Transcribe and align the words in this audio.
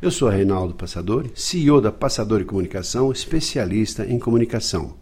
Eu 0.00 0.10
sou 0.10 0.28
Reinaldo 0.28 0.74
Passadori, 0.74 1.32
CEO 1.34 1.80
da 1.80 1.90
Passadori 1.90 2.44
Comunicação, 2.44 3.10
especialista 3.10 4.04
em 4.04 4.18
comunicação. 4.18 4.94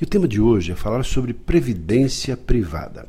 E 0.00 0.04
o 0.04 0.06
tema 0.06 0.26
de 0.26 0.40
hoje 0.40 0.72
é 0.72 0.74
falar 0.74 1.04
sobre 1.04 1.34
previdência 1.34 2.34
privada. 2.34 3.06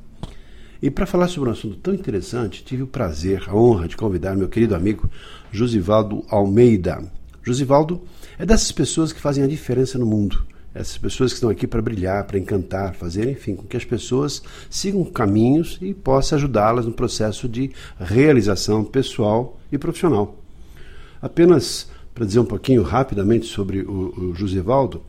E 0.82 0.92
para 0.92 1.06
falar 1.06 1.30
sobre 1.30 1.50
um 1.50 1.54
assunto 1.54 1.78
tão 1.78 1.94
interessante, 1.94 2.66
tive 2.66 2.84
o 2.84 2.88
prazer, 2.88 3.46
a 3.48 3.56
honra 3.56 3.88
de 3.88 3.96
convidar 3.96 4.36
meu 4.36 4.50
querido 4.50 4.76
amigo 4.76 5.10
Josivaldo 5.54 6.26
Almeida. 6.28 7.02
Josivaldo 7.42 8.02
é 8.38 8.46
dessas 8.46 8.74
pessoas 8.74 9.14
que 9.14 9.22
fazem 9.22 9.42
a 9.42 9.48
diferença 9.48 9.98
no 9.98 10.06
mundo. 10.06 10.46
Essas 10.74 10.98
pessoas 10.98 11.32
que 11.32 11.36
estão 11.36 11.50
aqui 11.50 11.66
para 11.66 11.82
brilhar, 11.82 12.26
para 12.26 12.38
encantar, 12.38 12.94
fazer, 12.94 13.30
enfim, 13.30 13.56
com 13.56 13.64
que 13.64 13.78
as 13.78 13.86
pessoas 13.86 14.44
sigam 14.70 15.06
caminhos 15.06 15.80
e 15.82 15.94
possa 15.94 16.36
ajudá-las 16.36 16.86
no 16.86 16.92
processo 16.92 17.48
de 17.48 17.72
realização 17.98 18.84
pessoal 18.84 19.58
e 19.72 19.78
profissional. 19.78 20.42
Apenas 21.26 21.88
para 22.14 22.24
dizer 22.24 22.40
um 22.40 22.46
pouquinho 22.46 22.84
rapidamente 22.84 23.48
sobre 23.48 23.80
o, 23.82 24.14
o 24.16 24.36
Josivaldo, 24.36 25.02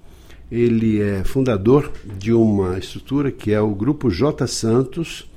ele 0.50 0.98
é 0.98 1.22
fundador 1.22 1.92
de 2.18 2.32
uma 2.32 2.78
estrutura 2.78 3.30
que 3.30 3.52
é 3.52 3.60
o 3.60 3.74
Grupo 3.74 4.08
J 4.10 4.46
Santos, 4.46 5.28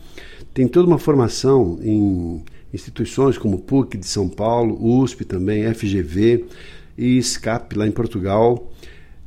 tem 0.54 0.70
toda 0.70 0.88
uma 0.88 0.98
formação 0.98 1.78
em 1.82 2.42
instituições 2.74 3.38
como 3.38 3.60
PUC 3.60 3.98
de 3.98 4.08
São 4.08 4.30
Paulo, 4.30 4.80
USP 5.02 5.26
também, 5.26 5.70
FGV 5.74 6.46
e 6.98 7.22
SCAP 7.22 7.76
lá 7.76 7.86
em 7.86 7.92
Portugal. 7.92 8.72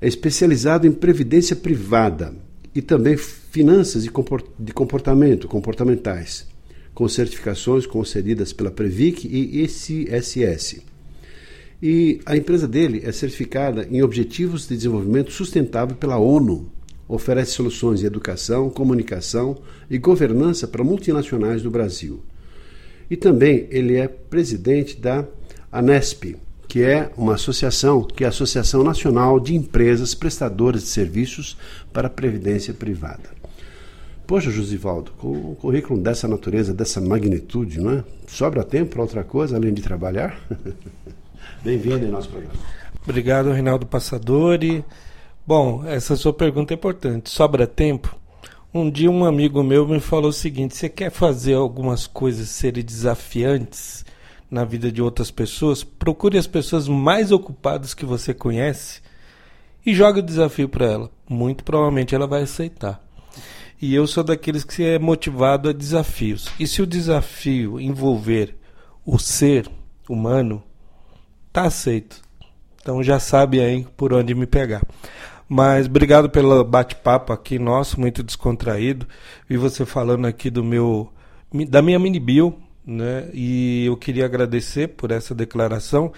É 0.00 0.08
especializado 0.08 0.86
em 0.86 0.90
previdência 0.90 1.54
privada 1.54 2.34
e 2.74 2.80
também 2.80 3.18
finanças 3.18 4.04
de 4.04 4.72
comportamento, 4.72 5.46
comportamentais, 5.46 6.46
com 6.94 7.06
certificações 7.06 7.84
concedidas 7.84 8.54
pela 8.54 8.70
Previc 8.70 9.28
e 9.28 9.62
ICSS. 9.64 10.91
E 11.82 12.20
a 12.24 12.36
empresa 12.36 12.68
dele 12.68 13.02
é 13.04 13.10
certificada 13.10 13.88
em 13.90 14.02
Objetivos 14.02 14.68
de 14.68 14.76
Desenvolvimento 14.76 15.32
Sustentável 15.32 15.96
pela 15.96 16.16
ONU. 16.16 16.70
Oferece 17.08 17.50
soluções 17.50 18.02
em 18.02 18.06
educação, 18.06 18.70
comunicação 18.70 19.58
e 19.90 19.98
governança 19.98 20.68
para 20.68 20.84
multinacionais 20.84 21.60
do 21.60 21.72
Brasil. 21.72 22.22
E 23.10 23.16
também 23.16 23.66
ele 23.68 23.96
é 23.96 24.06
presidente 24.06 24.96
da 24.96 25.26
ANESP, 25.72 26.36
que 26.68 26.82
é 26.82 27.10
uma 27.16 27.34
associação, 27.34 28.04
que 28.04 28.22
é 28.22 28.26
a 28.28 28.30
Associação 28.30 28.84
Nacional 28.84 29.40
de 29.40 29.56
Empresas 29.56 30.14
Prestadoras 30.14 30.82
de 30.82 30.88
Serviços 30.88 31.58
para 31.92 32.06
a 32.06 32.10
Previdência 32.10 32.72
Privada. 32.72 33.42
Poxa, 34.24 34.52
Josivaldo, 34.52 35.10
com 35.18 35.32
um 35.32 35.54
currículo 35.56 36.00
dessa 36.00 36.28
natureza, 36.28 36.72
dessa 36.72 37.00
magnitude, 37.00 37.80
não 37.80 37.90
é? 37.90 38.04
Sobra 38.28 38.62
tempo 38.62 38.92
para 38.92 39.02
outra 39.02 39.24
coisa 39.24 39.56
além 39.56 39.74
de 39.74 39.82
trabalhar? 39.82 40.40
Bem-vindo 41.62 42.04
em 42.04 42.10
nosso 42.10 42.28
programa. 42.28 42.54
Obrigado, 43.02 43.50
Reinaldo 43.52 43.86
Passadori. 43.86 44.84
Bom, 45.46 45.84
essa 45.84 46.16
sua 46.16 46.32
pergunta 46.32 46.72
é 46.72 46.76
importante. 46.76 47.30
Sobra 47.30 47.66
tempo? 47.66 48.16
Um 48.72 48.90
dia 48.90 49.10
um 49.10 49.24
amigo 49.24 49.62
meu 49.62 49.86
me 49.86 50.00
falou 50.00 50.30
o 50.30 50.32
seguinte: 50.32 50.76
você 50.76 50.88
quer 50.88 51.10
fazer 51.10 51.54
algumas 51.54 52.06
coisas 52.06 52.48
serem 52.48 52.84
desafiantes 52.84 54.04
na 54.50 54.64
vida 54.64 54.90
de 54.90 55.02
outras 55.02 55.30
pessoas? 55.30 55.84
Procure 55.84 56.38
as 56.38 56.46
pessoas 56.46 56.88
mais 56.88 57.32
ocupadas 57.32 57.92
que 57.92 58.06
você 58.06 58.32
conhece 58.32 59.02
e 59.84 59.94
jogue 59.94 60.20
o 60.20 60.22
desafio 60.22 60.68
para 60.68 60.86
ela. 60.86 61.10
Muito 61.28 61.64
provavelmente 61.64 62.14
ela 62.14 62.26
vai 62.26 62.42
aceitar. 62.42 63.02
E 63.80 63.94
eu 63.94 64.06
sou 64.06 64.22
daqueles 64.22 64.62
que 64.62 64.84
é 64.84 64.98
motivado 64.98 65.68
a 65.68 65.72
desafios. 65.72 66.48
E 66.58 66.66
se 66.66 66.80
o 66.80 66.86
desafio 66.86 67.80
envolver 67.80 68.56
o 69.04 69.18
ser 69.18 69.68
humano, 70.08 70.62
tá 71.52 71.62
aceito. 71.62 72.20
Então 72.80 73.02
já 73.02 73.20
sabe 73.20 73.60
aí 73.60 73.86
por 73.96 74.12
onde 74.12 74.34
me 74.34 74.46
pegar. 74.46 74.82
Mas 75.48 75.86
obrigado 75.86 76.30
pelo 76.30 76.64
bate-papo 76.64 77.32
aqui 77.32 77.58
nosso, 77.58 78.00
muito 78.00 78.22
descontraído. 78.22 79.06
Vi 79.48 79.56
você 79.56 79.84
falando 79.84 80.26
aqui 80.26 80.50
do 80.50 80.64
meu 80.64 81.12
da 81.68 81.82
minha 81.82 81.98
mini 81.98 82.18
bio, 82.18 82.58
né? 82.86 83.28
E 83.34 83.84
eu 83.84 83.96
queria 83.96 84.24
agradecer 84.24 84.88
por 84.88 85.10
essa 85.10 85.34
declaração 85.34 86.12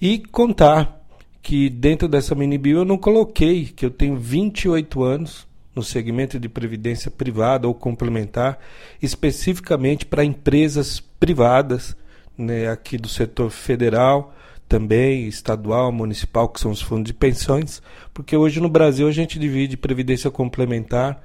e 0.00 0.18
contar 0.18 1.00
que 1.42 1.68
dentro 1.68 2.08
dessa 2.08 2.34
mini 2.34 2.56
bio 2.56 2.78
eu 2.78 2.84
não 2.84 2.96
coloquei 2.96 3.66
que 3.66 3.84
eu 3.84 3.90
tenho 3.90 4.16
28 4.16 5.02
anos 5.02 5.46
no 5.74 5.82
segmento 5.82 6.38
de 6.38 6.48
previdência 6.48 7.10
privada 7.10 7.66
ou 7.66 7.74
complementar, 7.74 8.58
especificamente 9.00 10.04
para 10.06 10.24
empresas 10.24 11.00
privadas, 11.00 11.96
né, 12.36 12.68
aqui 12.68 12.96
do 12.96 13.08
setor 13.08 13.50
federal, 13.50 14.34
também 14.72 15.28
estadual, 15.28 15.92
municipal, 15.92 16.48
que 16.48 16.58
são 16.58 16.70
os 16.70 16.80
fundos 16.80 17.04
de 17.04 17.12
pensões, 17.12 17.82
porque 18.14 18.34
hoje 18.34 18.58
no 18.58 18.70
Brasil 18.70 19.06
a 19.06 19.12
gente 19.12 19.38
divide 19.38 19.76
previdência 19.76 20.30
complementar 20.30 21.22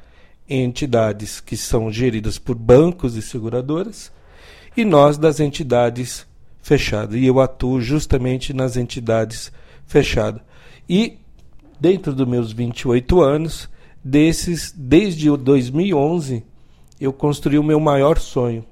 em 0.50 0.66
entidades 0.66 1.40
que 1.40 1.56
são 1.56 1.90
geridas 1.90 2.38
por 2.38 2.56
bancos 2.56 3.16
e 3.16 3.22
seguradoras 3.22 4.12
e 4.75 4.84
nós 4.84 5.18
das 5.18 5.40
entidades 5.40 6.28
fechadas. 6.62 7.16
E 7.16 7.25
eu 7.25 7.40
atuo 7.40 7.80
justamente 7.80 8.52
nas 8.52 8.75
entidades 8.75 9.50
fechadas. 9.85 10.41
E 10.90 11.18
dentro 11.79 12.14
dos 12.14 12.28
meus 12.28 12.52
28 12.52 13.22
anos, 13.22 13.69
desses 14.03 14.74
desde 14.75 15.29
2011, 15.38 16.44
eu 17.00 17.14
construí 17.14 17.58
o 17.58 17.64
meu 17.64 17.79
maior 17.79 18.19
sonho, 18.19 18.66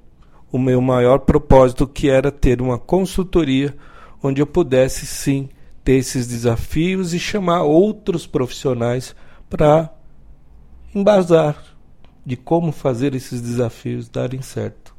o 0.52 0.58
meu 0.58 0.82
maior 0.82 1.20
propósito, 1.20 1.86
que 1.86 2.10
era 2.10 2.30
ter 2.30 2.60
uma 2.60 2.78
consultoria 2.78 3.74
onde 4.22 4.40
eu 4.40 4.46
pudesse 4.46 5.06
sim 5.06 5.48
ter 5.84 5.94
esses 5.94 6.26
desafios 6.26 7.14
e 7.14 7.18
chamar 7.18 7.62
outros 7.62 8.26
profissionais 8.26 9.14
para 9.48 9.92
embasar 10.94 11.62
de 12.24 12.36
como 12.36 12.72
fazer 12.72 13.14
esses 13.14 13.40
desafios 13.40 14.08
darem 14.08 14.42
certo. 14.42 14.94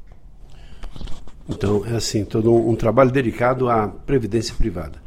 Então, 1.48 1.84
é 1.84 1.96
assim, 1.96 2.24
todo 2.24 2.52
um, 2.52 2.70
um 2.70 2.76
trabalho 2.76 3.10
dedicado 3.10 3.68
à 3.68 3.88
previdência 3.88 4.54
privada. 4.54 5.02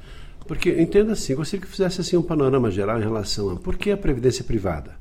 Porque, 0.48 0.70
entenda 0.82 1.14
assim, 1.14 1.34
gostaria 1.34 1.66
que 1.66 1.72
fizesse 1.72 2.02
assim 2.02 2.18
um 2.18 2.22
panorama 2.22 2.70
geral 2.70 3.00
em 3.00 3.04
relação 3.04 3.50
a 3.50 3.56
por 3.56 3.78
que 3.78 3.92
a 3.92 3.98
previdência 3.98 4.44
privada? 4.44 5.01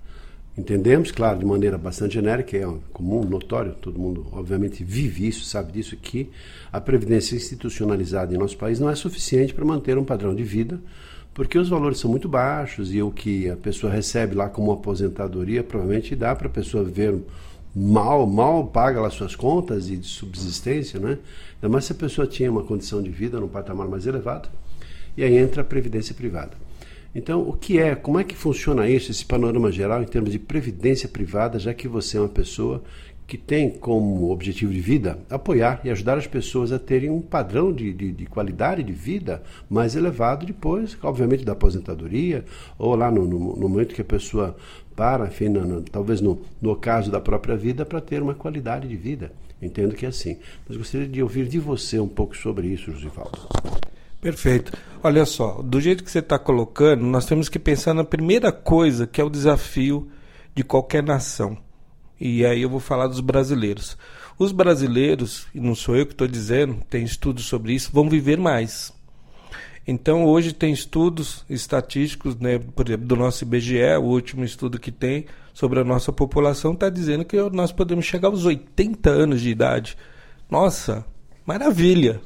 Entendemos, 0.58 1.10
claro, 1.12 1.38
de 1.38 1.44
maneira 1.44 1.78
bastante 1.78 2.14
genérica, 2.14 2.56
é 2.56 2.68
comum, 2.92 3.24
notório, 3.24 3.72
todo 3.80 3.98
mundo 3.98 4.26
obviamente 4.32 4.82
vive 4.82 5.26
isso, 5.28 5.44
sabe 5.44 5.72
disso, 5.72 5.96
que 5.96 6.28
a 6.72 6.80
previdência 6.80 7.36
institucionalizada 7.36 8.34
em 8.34 8.38
nosso 8.38 8.56
país 8.58 8.80
não 8.80 8.90
é 8.90 8.94
suficiente 8.94 9.54
para 9.54 9.64
manter 9.64 9.96
um 9.96 10.04
padrão 10.04 10.34
de 10.34 10.42
vida, 10.42 10.80
porque 11.32 11.56
os 11.56 11.68
valores 11.68 11.98
são 11.98 12.10
muito 12.10 12.28
baixos 12.28 12.92
e 12.92 13.00
o 13.00 13.10
que 13.10 13.48
a 13.48 13.56
pessoa 13.56 13.92
recebe 13.92 14.34
lá 14.34 14.48
como 14.48 14.72
aposentadoria 14.72 15.62
provavelmente 15.62 16.16
dá 16.16 16.34
para 16.34 16.48
a 16.48 16.50
pessoa 16.50 16.84
viver 16.84 17.14
mal, 17.74 18.26
mal 18.26 18.66
paga 18.66 19.00
lá 19.00 19.08
suas 19.08 19.36
contas 19.36 19.88
e 19.88 19.96
de 19.96 20.06
subsistência, 20.06 20.98
né? 20.98 21.18
Ainda 21.54 21.72
mais 21.72 21.84
se 21.84 21.92
a 21.92 21.94
pessoa 21.94 22.26
tinha 22.26 22.50
uma 22.50 22.64
condição 22.64 23.00
de 23.00 23.10
vida 23.10 23.38
num 23.38 23.48
patamar 23.48 23.88
mais 23.88 24.06
elevado, 24.06 24.48
e 25.16 25.22
aí 25.22 25.38
entra 25.38 25.62
a 25.62 25.64
previdência 25.64 26.14
privada. 26.14 26.52
Então, 27.14 27.40
o 27.40 27.52
que 27.52 27.78
é, 27.78 27.94
como 27.94 28.20
é 28.20 28.24
que 28.24 28.36
funciona 28.36 28.88
isso, 28.88 29.10
esse 29.10 29.24
panorama 29.24 29.72
geral 29.72 30.02
em 30.02 30.06
termos 30.06 30.30
de 30.30 30.38
previdência 30.38 31.08
privada, 31.08 31.58
já 31.58 31.74
que 31.74 31.88
você 31.88 32.16
é 32.16 32.20
uma 32.20 32.28
pessoa 32.28 32.82
que 33.26 33.38
tem 33.38 33.70
como 33.70 34.32
objetivo 34.32 34.72
de 34.72 34.80
vida 34.80 35.16
apoiar 35.30 35.80
e 35.84 35.90
ajudar 35.90 36.18
as 36.18 36.26
pessoas 36.26 36.72
a 36.72 36.80
terem 36.80 37.10
um 37.10 37.20
padrão 37.20 37.72
de, 37.72 37.92
de, 37.92 38.10
de 38.10 38.26
qualidade 38.26 38.82
de 38.82 38.92
vida 38.92 39.40
mais 39.68 39.94
elevado 39.94 40.44
depois, 40.44 40.98
obviamente, 41.00 41.44
da 41.44 41.52
aposentadoria, 41.52 42.44
ou 42.76 42.96
lá 42.96 43.08
no, 43.08 43.24
no, 43.24 43.56
no 43.56 43.68
momento 43.68 43.94
que 43.94 44.02
a 44.02 44.04
pessoa 44.04 44.56
para, 44.96 45.26
enfim, 45.28 45.48
no, 45.48 45.64
no, 45.64 45.82
talvez 45.82 46.20
no, 46.20 46.42
no 46.60 46.72
ocaso 46.72 47.10
da 47.10 47.20
própria 47.20 47.56
vida, 47.56 47.86
para 47.86 48.00
ter 48.00 48.20
uma 48.20 48.34
qualidade 48.34 48.88
de 48.88 48.96
vida. 48.96 49.32
Entendo 49.62 49.94
que 49.94 50.06
é 50.06 50.08
assim. 50.08 50.36
Mas 50.68 50.76
gostaria 50.76 51.06
de 51.06 51.22
ouvir 51.22 51.46
de 51.46 51.58
você 51.60 52.00
um 52.00 52.08
pouco 52.08 52.36
sobre 52.36 52.66
isso, 52.66 52.90
Josivaldo. 52.90 53.48
Perfeito. 54.20 54.72
Olha 55.02 55.24
só, 55.24 55.62
do 55.62 55.80
jeito 55.80 56.04
que 56.04 56.10
você 56.10 56.18
está 56.18 56.38
colocando, 56.38 57.04
nós 57.06 57.24
temos 57.24 57.48
que 57.48 57.58
pensar 57.58 57.94
na 57.94 58.04
primeira 58.04 58.52
coisa, 58.52 59.06
que 59.06 59.20
é 59.20 59.24
o 59.24 59.30
desafio 59.30 60.10
de 60.54 60.62
qualquer 60.62 61.02
nação. 61.02 61.56
E 62.20 62.44
aí 62.44 62.60
eu 62.60 62.68
vou 62.68 62.80
falar 62.80 63.06
dos 63.06 63.20
brasileiros. 63.20 63.96
Os 64.38 64.52
brasileiros, 64.52 65.46
e 65.54 65.60
não 65.60 65.74
sou 65.74 65.96
eu 65.96 66.04
que 66.04 66.12
estou 66.12 66.28
dizendo, 66.28 66.82
tem 66.90 67.02
estudos 67.02 67.46
sobre 67.46 67.72
isso, 67.72 67.90
vão 67.92 68.10
viver 68.10 68.36
mais. 68.36 68.92
Então, 69.86 70.26
hoje 70.26 70.52
tem 70.52 70.70
estudos 70.70 71.44
estatísticos, 71.48 72.36
né, 72.36 72.58
por 72.58 72.86
exemplo, 72.86 73.06
do 73.06 73.16
nosso 73.16 73.42
IBGE, 73.44 73.96
o 73.98 74.04
último 74.04 74.44
estudo 74.44 74.78
que 74.78 74.92
tem 74.92 75.24
sobre 75.54 75.80
a 75.80 75.84
nossa 75.84 76.12
população, 76.12 76.74
está 76.74 76.90
dizendo 76.90 77.24
que 77.24 77.40
nós 77.50 77.72
podemos 77.72 78.04
chegar 78.04 78.28
aos 78.28 78.44
80 78.44 79.08
anos 79.08 79.40
de 79.40 79.48
idade. 79.48 79.96
Nossa, 80.50 81.04
maravilha! 81.46 82.20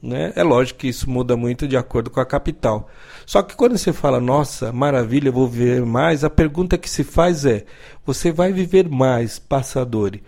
Né? 0.00 0.32
É 0.36 0.44
lógico 0.44 0.80
que 0.80 0.88
isso 0.88 1.10
muda 1.10 1.36
muito 1.36 1.66
de 1.66 1.76
acordo 1.76 2.08
com 2.08 2.20
a 2.20 2.26
capital. 2.26 2.88
Só 3.26 3.42
que 3.42 3.56
quando 3.56 3.76
você 3.76 3.92
fala, 3.92 4.20
nossa, 4.20 4.72
maravilha, 4.72 5.32
vou 5.32 5.48
viver 5.48 5.84
mais, 5.84 6.22
a 6.22 6.30
pergunta 6.30 6.78
que 6.78 6.88
se 6.88 7.02
faz 7.02 7.44
é: 7.44 7.64
você 8.06 8.30
vai 8.30 8.52
viver 8.52 8.88
mais, 8.88 9.38
passador? 9.38 10.18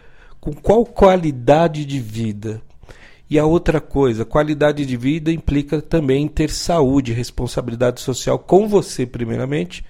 Com 0.40 0.52
qual 0.52 0.84
qualidade 0.84 1.84
de 1.84 2.00
vida? 2.00 2.60
E 3.28 3.38
a 3.38 3.46
outra 3.46 3.80
coisa, 3.80 4.24
qualidade 4.24 4.84
de 4.84 4.96
vida 4.96 5.30
implica 5.30 5.80
também 5.80 6.26
ter 6.26 6.50
saúde, 6.50 7.12
responsabilidade 7.12 8.00
social 8.00 8.40
com 8.40 8.66
você, 8.66 9.06
primeiramente, 9.06 9.84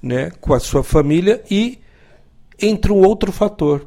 né, 0.00 0.30
com 0.40 0.54
a 0.54 0.60
sua 0.60 0.84
família 0.84 1.42
e 1.50 1.80
entra 2.60 2.92
um 2.92 3.04
outro 3.04 3.32
fator. 3.32 3.84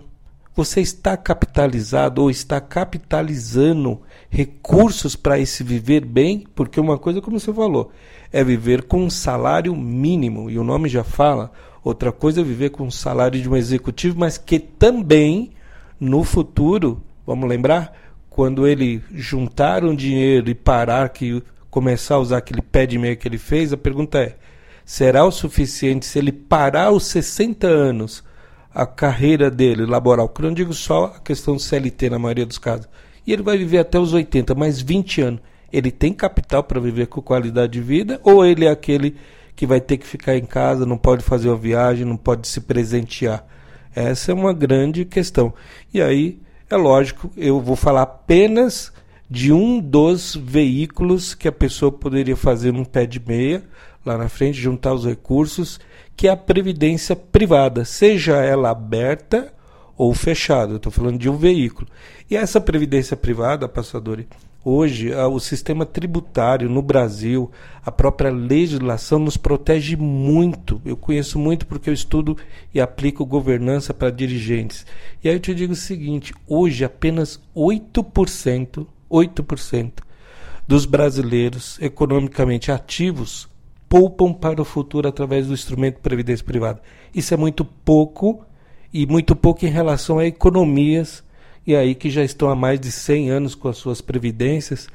Você 0.54 0.82
está 0.82 1.16
capitalizado 1.16 2.22
ou 2.22 2.30
está 2.30 2.60
capitalizando 2.60 4.02
recursos 4.30 5.16
para 5.16 5.40
esse 5.40 5.64
viver 5.64 6.06
bem? 6.06 6.46
Porque 6.56 6.80
uma 6.80 6.98
coisa, 6.98 7.22
como 7.22 7.40
você 7.40 7.54
falou, 7.54 7.92
é 8.32 8.44
viver 8.44 8.84
com 8.84 9.04
um 9.04 9.10
salário 9.10 9.76
mínimo, 9.76 10.50
e 10.50 10.58
o 10.60 10.64
nome 10.64 10.90
já 10.90 11.04
fala. 11.04 11.52
Outra 11.84 12.12
coisa 12.12 12.42
é 12.42 12.44
viver 12.44 12.72
com 12.72 12.84
um 12.84 12.92
salário 12.92 13.42
de 13.42 13.50
um 13.50 13.56
executivo, 13.56 14.20
mas 14.20 14.38
que 14.38 14.60
também, 14.60 15.52
no 16.00 16.24
futuro, 16.24 17.02
vamos 17.26 17.48
lembrar, 17.48 17.94
quando 18.30 18.68
ele 18.68 19.02
juntar 19.12 19.84
um 19.84 19.96
dinheiro 19.96 20.50
e 20.50 20.54
parar 20.54 21.10
que 21.10 21.42
começar 21.72 22.16
a 22.16 22.20
usar 22.20 22.38
aquele 22.38 22.62
pé 22.62 22.86
de 22.86 22.98
meia 22.98 23.16
que 23.16 23.28
ele 23.28 23.38
fez, 23.38 23.72
a 23.72 23.78
pergunta 23.78 24.20
é: 24.20 24.36
será 24.86 25.26
o 25.26 25.32
suficiente 25.32 26.06
se 26.06 26.20
ele 26.20 26.32
parar 26.32 26.92
os 26.92 27.06
60 27.06 27.68
anos 27.68 28.24
a 28.74 28.86
carreira 28.86 29.50
dele 29.50 29.86
laboral? 29.86 30.30
Que 30.30 30.42
eu 30.42 30.48
não 30.48 30.54
digo 30.54 30.74
só 30.74 31.06
a 31.16 31.20
questão 31.20 31.56
do 31.56 31.62
CLT 31.62 32.10
na 32.10 32.20
maioria 32.20 32.46
dos 32.46 32.58
casos. 32.58 32.88
E 33.28 33.34
ele 33.34 33.44
vai 33.44 33.58
viver 33.58 33.80
até 33.80 34.00
os 34.00 34.14
80, 34.14 34.56
mais 34.56 34.80
20 34.80 35.22
anos. 35.22 35.42
Ele 35.72 35.92
tem 35.92 36.14
capital 36.14 36.64
para 36.64 36.80
viver 36.80 37.08
com 37.08 37.22
qualidade 37.22 37.74
de 37.74 37.82
vida 37.82 38.22
ou 38.24 38.46
ele 38.46 38.66
é 38.66 38.70
aquele 38.70 39.18
que 39.54 39.68
vai 39.68 39.82
ter 39.82 39.98
que 39.98 40.08
ficar 40.08 40.38
em 40.38 40.46
casa, 40.46 40.86
não 40.86 40.98
pode 40.98 41.24
fazer 41.24 41.50
uma 41.50 41.58
viagem, 41.58 42.06
não 42.06 42.16
pode 42.16 42.48
se 42.48 42.62
presentear? 42.62 43.46
Essa 43.94 44.32
é 44.32 44.34
uma 44.34 44.54
grande 44.54 45.04
questão. 45.04 45.54
E 45.94 46.02
aí 46.02 46.40
é 46.70 46.78
lógico, 46.78 47.30
eu 47.36 47.60
vou 47.60 47.76
falar 47.76 48.04
apenas 48.04 48.94
de 49.30 49.52
um 49.52 49.80
dos 49.80 50.36
veículos 50.36 51.36
que 51.36 51.50
a 51.50 51.52
pessoa 51.52 51.92
poderia 51.92 52.38
fazer 52.38 52.72
num 52.72 52.86
pé 52.86 53.06
de 53.06 53.20
meia, 53.20 53.62
lá 54.06 54.18
na 54.18 54.30
frente, 54.30 54.58
juntar 54.58 54.94
os 54.94 55.06
recursos, 55.06 55.80
que 56.16 56.30
é 56.30 56.32
a 56.32 56.38
previdência 56.38 57.16
privada, 57.16 57.84
seja 57.84 58.38
ela 58.38 58.70
aberta 58.70 59.54
ou 59.98 60.14
fechada. 60.14 60.76
Estou 60.76 60.92
falando 60.92 61.18
de 61.18 61.30
um 61.30 61.36
veículo. 61.36 61.88
E 62.30 62.38
essa 62.38 62.62
previdência 62.62 63.18
privada, 63.18 63.68
passador, 63.68 64.24
Hoje, 64.70 65.16
o 65.16 65.40
sistema 65.40 65.86
tributário 65.86 66.70
no 66.70 66.82
Brasil, 66.82 67.50
a 67.86 67.90
própria 67.90 68.30
legislação 68.30 69.18
nos 69.18 69.38
protege 69.38 69.96
muito. 69.96 70.82
Eu 70.84 70.98
conheço 70.98 71.40
muito 71.40 71.66
porque 71.66 71.90
eu 71.90 71.94
estudo 71.94 72.36
e 72.74 72.82
aplico 72.82 73.26
governança 73.26 73.94
para 73.94 74.12
dirigentes. 74.12 74.86
E 75.24 75.30
aí 75.30 75.36
eu 75.36 75.40
te 75.40 75.56
digo 75.56 75.72
o 75.72 75.76
seguinte: 75.76 76.34
hoje 76.46 76.84
apenas 76.84 77.40
8%, 77.56 78.86
8% 79.10 79.94
dos 80.68 80.86
brasileiros 80.86 81.80
economicamente 81.80 82.70
ativos 82.70 83.48
poupam 83.88 84.34
para 84.34 84.62
o 84.62 84.66
futuro 84.66 85.08
através 85.08 85.48
do 85.48 85.54
instrumento 85.54 85.96
de 85.96 86.02
previdência 86.02 86.46
privada. 86.46 86.82
Isso 87.16 87.34
é 87.34 87.38
muito 87.38 87.64
pouco 87.64 88.46
e 88.94 89.06
muito 89.06 89.36
pouco 89.36 89.66
em 89.66 89.70
relação 89.70 90.20
a 90.20 90.26
economias 90.26 91.24
e 91.68 91.76
aí 91.76 91.94
que 91.94 92.10
já 92.10 92.24
estão 92.24 92.50
há 92.50 92.56
mais 92.56 92.80
de 92.80 92.90
100 92.90 93.30
anos 93.30 93.54
com 93.54 93.68
as 93.68 93.76
suas 93.76 94.00
previdências, 94.00 94.88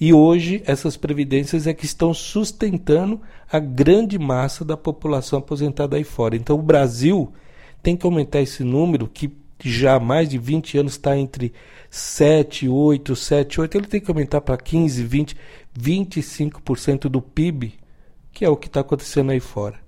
e 0.00 0.12
hoje 0.12 0.62
essas 0.64 0.96
previdências 0.96 1.66
é 1.66 1.74
que 1.74 1.84
estão 1.84 2.14
sustentando 2.14 3.20
a 3.52 3.58
grande 3.58 4.18
massa 4.18 4.64
da 4.64 4.76
população 4.76 5.38
aposentada 5.38 5.96
aí 5.96 6.02
fora. 6.02 6.34
Então 6.34 6.58
o 6.58 6.62
Brasil 6.62 7.30
tem 7.82 7.94
que 7.94 8.06
aumentar 8.06 8.40
esse 8.40 8.64
número 8.64 9.06
que 9.06 9.30
já 9.62 9.96
há 9.96 10.00
mais 10.00 10.28
de 10.28 10.38
20 10.38 10.78
anos 10.78 10.92
está 10.94 11.16
entre 11.16 11.52
7, 11.90 12.68
8, 12.68 13.14
7, 13.14 13.60
8, 13.60 13.78
ele 13.78 13.86
tem 13.86 14.00
que 14.00 14.10
aumentar 14.10 14.40
para 14.40 14.56
15, 14.56 15.04
20, 15.04 15.36
25% 15.78 17.02
do 17.02 17.20
PIB, 17.20 17.74
que 18.32 18.44
é 18.44 18.48
o 18.48 18.56
que 18.56 18.66
está 18.66 18.80
acontecendo 18.80 19.30
aí 19.30 19.40
fora. 19.40 19.83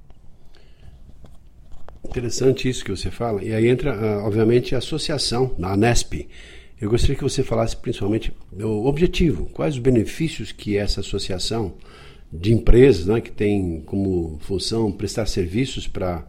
Interessante 2.08 2.68
isso 2.68 2.84
que 2.84 2.90
você 2.90 3.10
fala. 3.10 3.44
E 3.44 3.52
aí 3.52 3.68
entra, 3.68 3.92
ah, 3.94 4.26
obviamente, 4.26 4.74
a 4.74 4.78
associação, 4.78 5.54
a 5.62 5.72
ANESP. 5.72 6.28
Eu 6.80 6.90
gostaria 6.90 7.16
que 7.16 7.22
você 7.22 7.42
falasse 7.42 7.76
principalmente 7.76 8.32
o 8.52 8.86
objetivo, 8.86 9.46
quais 9.46 9.74
os 9.74 9.80
benefícios 9.80 10.52
que 10.52 10.76
essa 10.76 11.00
associação 11.00 11.74
de 12.32 12.52
empresas, 12.52 13.06
né, 13.06 13.20
que 13.20 13.30
tem 13.30 13.80
como 13.86 14.38
função 14.40 14.92
prestar 14.92 15.26
serviços 15.26 15.88
para 15.88 16.26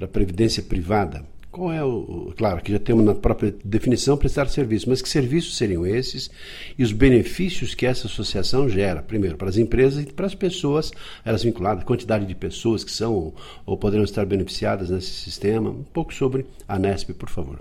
a 0.00 0.06
previdência 0.06 0.62
privada, 0.62 1.24
qual 1.50 1.72
é 1.72 1.82
o. 1.82 2.32
Claro, 2.36 2.62
que 2.62 2.72
já 2.72 2.78
temos 2.78 3.04
na 3.04 3.14
própria 3.14 3.54
definição 3.64 4.16
prestar 4.16 4.48
serviço, 4.48 4.88
mas 4.88 5.00
que 5.00 5.08
serviços 5.08 5.56
seriam 5.56 5.86
esses 5.86 6.30
e 6.78 6.82
os 6.82 6.92
benefícios 6.92 7.74
que 7.74 7.86
essa 7.86 8.06
associação 8.06 8.68
gera, 8.68 9.02
primeiro, 9.02 9.36
para 9.36 9.48
as 9.48 9.56
empresas 9.56 10.04
e 10.04 10.12
para 10.12 10.26
as 10.26 10.34
pessoas, 10.34 10.92
elas 11.24 11.42
vinculadas, 11.42 11.84
quantidade 11.84 12.26
de 12.26 12.34
pessoas 12.34 12.84
que 12.84 12.92
são 12.92 13.14
ou, 13.14 13.34
ou 13.64 13.76
poderão 13.76 14.04
estar 14.04 14.24
beneficiadas 14.26 14.90
nesse 14.90 15.10
sistema. 15.10 15.70
Um 15.70 15.84
pouco 15.84 16.12
sobre 16.12 16.46
a 16.66 16.78
NESP, 16.78 17.14
por 17.14 17.28
favor. 17.28 17.60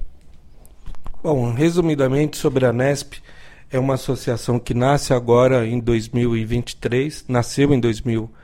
Bom, 1.23 1.51
resumidamente 1.53 2.37
sobre 2.37 2.65
a 2.65 2.73
NESP, 2.73 3.21
é 3.71 3.79
uma 3.79 3.95
associação 3.95 4.59
que 4.59 4.73
nasce 4.73 5.13
agora 5.13 5.65
em 5.65 5.79
2023, 5.79 7.25
nasceu 7.27 7.73
em 7.73 7.79
2023, 7.79 8.36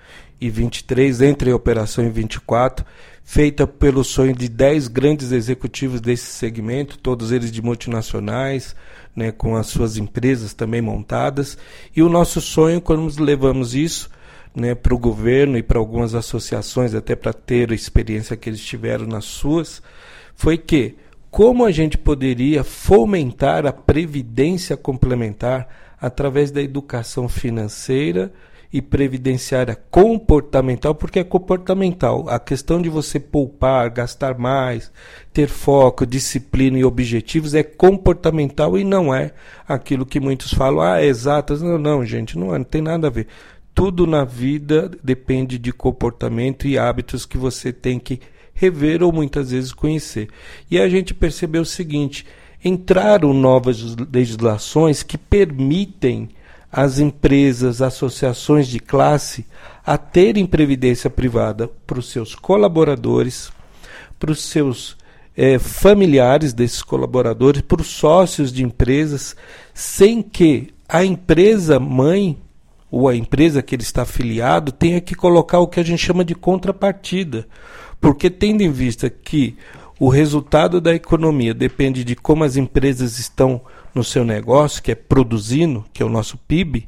entre 1.22 1.52
a 1.52 1.56
operação 1.56 2.04
em 2.04 2.10
24 2.10 2.86
feita 3.24 3.66
pelo 3.66 4.04
sonho 4.04 4.36
de 4.36 4.50
10 4.50 4.90
grandes 4.90 5.32
executivos 5.32 6.02
desse 6.02 6.26
segmento, 6.26 6.98
todos 6.98 7.32
eles 7.32 7.52
de 7.52 7.62
multinacionais, 7.62 8.76
né, 9.16 9.32
com 9.32 9.56
as 9.56 9.68
suas 9.68 9.98
empresas 9.98 10.54
também 10.54 10.82
montadas. 10.82 11.58
E 11.96 12.04
o 12.04 12.10
nosso 12.10 12.42
sonho, 12.42 12.82
quando 12.82 13.22
levamos 13.22 13.74
isso 13.74 14.10
né, 14.54 14.76
para 14.76 14.94
o 14.94 15.00
governo 15.00 15.58
e 15.58 15.64
para 15.64 15.80
algumas 15.80 16.14
associações, 16.14 16.94
até 16.94 17.16
para 17.16 17.34
ter 17.34 17.72
a 17.72 17.76
experiência 17.76 18.38
que 18.38 18.50
eles 18.50 18.64
tiveram 18.64 19.08
nas 19.08 19.26
suas, 19.26 19.82
foi 20.36 20.58
que 20.58 20.96
como 21.32 21.66
a 21.66 21.72
gente 21.72 21.98
poderia 21.98 22.64
fomentar 22.64 23.66
a 23.66 23.74
previdência 23.74 24.78
complementar 24.78 25.68
através 26.00 26.52
da 26.52 26.62
educação 26.62 27.28
financeira 27.28 28.32
e 28.74 28.82
previdenciária 28.82 29.78
comportamental, 29.92 30.96
porque 30.96 31.20
é 31.20 31.24
comportamental. 31.24 32.28
A 32.28 32.40
questão 32.40 32.82
de 32.82 32.90
você 32.90 33.20
poupar, 33.20 33.88
gastar 33.92 34.36
mais, 34.36 34.92
ter 35.32 35.48
foco, 35.48 36.08
disciplina 36.08 36.80
e 36.80 36.84
objetivos 36.84 37.54
é 37.54 37.62
comportamental 37.62 38.76
e 38.76 38.84
não 38.84 39.14
é 39.14 39.32
aquilo 39.68 40.08
que 40.08 40.20
muitos 40.20 40.52
falam, 40.52 40.82
ah, 40.82 41.00
é 41.00 41.06
exatas. 41.06 41.62
Não, 41.62 41.78
não, 41.78 42.04
gente, 42.04 42.36
não, 42.36 42.56
é, 42.56 42.58
não 42.58 42.66
tem 42.66 42.82
nada 42.82 43.06
a 43.06 43.12
ver. 43.12 43.28
Tudo 43.76 44.08
na 44.08 44.26
vida 44.26 44.90
depende 45.04 45.60
de 45.60 45.72
comportamento 45.72 46.68
e 46.68 46.76
hábitos 46.76 47.28
que 47.28 47.38
você 47.38 47.72
tem 47.72 48.00
que 48.00 48.20
rever 48.56 49.04
ou 49.04 49.14
muitas 49.14 49.52
vezes 49.52 49.72
conhecer. 49.72 50.30
E 50.70 50.80
a 50.80 50.90
gente 50.90 51.14
percebeu 51.14 51.62
o 51.62 51.66
seguinte: 51.66 52.26
entraram 52.66 53.36
novas 53.36 53.96
legislações 54.12 55.04
que 55.04 55.18
permitem 55.18 56.30
as 56.76 56.98
empresas, 56.98 57.84
associações 57.84 58.68
de 58.68 58.80
classe 58.80 59.46
a 59.86 59.96
terem 59.96 60.48
previdência 60.48 61.08
privada 61.08 61.70
para 61.86 62.00
os 62.00 62.10
seus 62.10 62.34
colaboradores, 62.34 63.52
para 64.18 64.32
os 64.32 64.42
seus 64.44 64.98
é, 65.38 65.60
familiares 65.60 66.52
desses 66.52 66.82
colaboradores, 66.82 67.62
para 67.62 67.80
os 67.80 67.88
sócios 67.88 68.52
de 68.52 68.64
empresas, 68.64 69.36
sem 69.72 70.24
que 70.24 70.74
a 70.90 71.06
empresa 71.06 71.80
mãe 71.80 72.42
ou 72.90 73.08
a 73.08 73.16
empresa 73.16 73.62
que 73.62 73.76
ele 73.76 73.84
está 73.84 74.02
afiliado 74.02 74.72
tenha 74.72 75.00
que 75.00 75.14
colocar 75.14 75.60
o 75.60 75.68
que 75.68 75.80
a 75.80 75.84
gente 75.84 76.04
chama 76.04 76.26
de 76.26 76.34
contrapartida. 76.34 77.48
Porque, 78.02 78.32
tendo 78.32 78.62
em 78.62 78.72
vista 78.72 79.12
que 79.12 79.56
o 80.00 80.10
resultado 80.10 80.82
da 80.82 80.96
economia 80.96 81.54
depende 81.54 82.04
de 82.04 82.16
como 82.16 82.44
as 82.44 82.58
empresas 82.58 83.20
estão 83.20 83.62
no 83.94 84.04
seu 84.04 84.24
negócio, 84.24 84.82
que 84.82 84.92
é 84.92 84.96
produzindo, 84.96 85.86
que 85.94 86.02
é 86.02 86.06
o 86.06 86.10
nosso 86.10 86.38
PIB, 86.38 86.88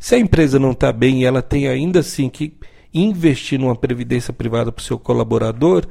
se 0.00 0.14
a 0.14 0.18
empresa 0.18 0.58
não 0.58 0.72
está 0.72 0.92
bem 0.92 1.22
e 1.22 1.24
ela 1.24 1.42
tem 1.42 1.68
ainda 1.68 2.00
assim 2.00 2.28
que 2.28 2.54
investir 2.92 3.58
numa 3.58 3.76
previdência 3.76 4.32
privada 4.32 4.70
para 4.72 4.80
o 4.80 4.84
seu 4.84 4.98
colaborador, 4.98 5.86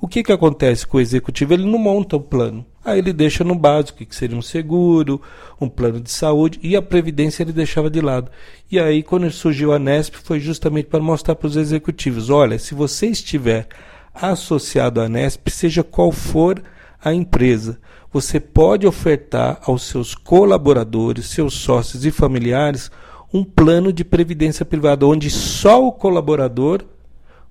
O 0.00 0.08
que, 0.08 0.22
que 0.22 0.32
acontece 0.32 0.86
com 0.86 0.96
o 0.96 1.00
executivo? 1.00 1.52
Ele 1.52 1.66
não 1.66 1.78
monta 1.78 2.16
o 2.16 2.20
plano. 2.20 2.64
Aí 2.82 2.98
ele 2.98 3.12
deixa 3.12 3.44
no 3.44 3.54
básico, 3.54 3.98
que 4.06 4.16
seria 4.16 4.36
um 4.36 4.40
seguro, 4.40 5.20
um 5.60 5.68
plano 5.68 6.00
de 6.00 6.10
saúde, 6.10 6.58
e 6.62 6.74
a 6.74 6.80
previdência 6.80 7.42
ele 7.42 7.52
deixava 7.52 7.90
de 7.90 8.00
lado. 8.00 8.30
E 8.70 8.80
aí, 8.80 9.02
quando 9.02 9.30
surgiu 9.30 9.74
a 9.74 9.78
Nesp, 9.78 10.14
foi 10.14 10.40
justamente 10.40 10.86
para 10.86 11.00
mostrar 11.00 11.34
para 11.34 11.46
os 11.46 11.56
executivos: 11.56 12.30
olha, 12.30 12.58
se 12.58 12.74
você 12.74 13.08
estiver 13.08 13.68
associado 14.14 15.02
à 15.02 15.08
Nesp, 15.08 15.50
seja 15.50 15.84
qual 15.84 16.10
for 16.10 16.62
a 17.04 17.12
empresa, 17.12 17.78
você 18.12 18.40
pode 18.40 18.86
ofertar 18.86 19.60
aos 19.62 19.82
seus 19.84 20.14
colaboradores, 20.14 21.26
seus 21.26 21.54
sócios 21.54 22.04
e 22.04 22.10
familiares 22.10 22.90
um 23.32 23.44
plano 23.44 23.92
de 23.92 24.04
previdência 24.04 24.64
privada, 24.64 25.06
onde 25.06 25.30
só 25.30 25.86
o 25.86 25.92
colaborador 25.92 26.84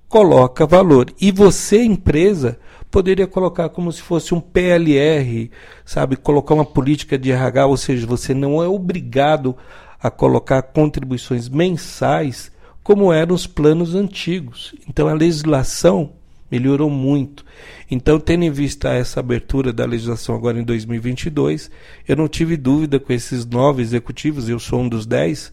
coloca 0.08 0.66
valor. 0.66 1.10
E 1.18 1.32
você, 1.32 1.82
empresa, 1.82 2.58
poderia 2.90 3.26
colocar 3.26 3.70
como 3.70 3.90
se 3.90 4.02
fosse 4.02 4.34
um 4.34 4.40
PLR, 4.40 5.50
sabe? 5.84 6.16
Colocar 6.16 6.54
uma 6.54 6.64
política 6.64 7.18
de 7.18 7.32
RH, 7.32 7.66
ou 7.66 7.76
seja, 7.76 8.06
você 8.06 8.34
não 8.34 8.62
é 8.62 8.68
obrigado 8.68 9.56
a 10.02 10.10
colocar 10.10 10.62
contribuições 10.62 11.48
mensais 11.48 12.50
como 12.82 13.12
eram 13.12 13.34
os 13.34 13.46
planos 13.46 13.94
antigos. 13.94 14.74
Então 14.88 15.08
a 15.08 15.14
legislação 15.14 16.12
melhorou 16.50 16.90
muito. 16.90 17.44
Então, 17.90 18.18
tendo 18.18 18.44
em 18.44 18.50
vista 18.50 18.90
essa 18.90 19.20
abertura 19.20 19.72
da 19.72 19.84
legislação 19.84 20.34
agora 20.34 20.58
em 20.58 20.64
2022, 20.64 21.70
eu 22.08 22.16
não 22.16 22.28
tive 22.28 22.56
dúvida 22.56 22.98
com 22.98 23.12
esses 23.12 23.46
nove 23.46 23.82
executivos, 23.82 24.48
eu 24.48 24.58
sou 24.58 24.80
um 24.80 24.88
dos 24.88 25.06
dez, 25.06 25.52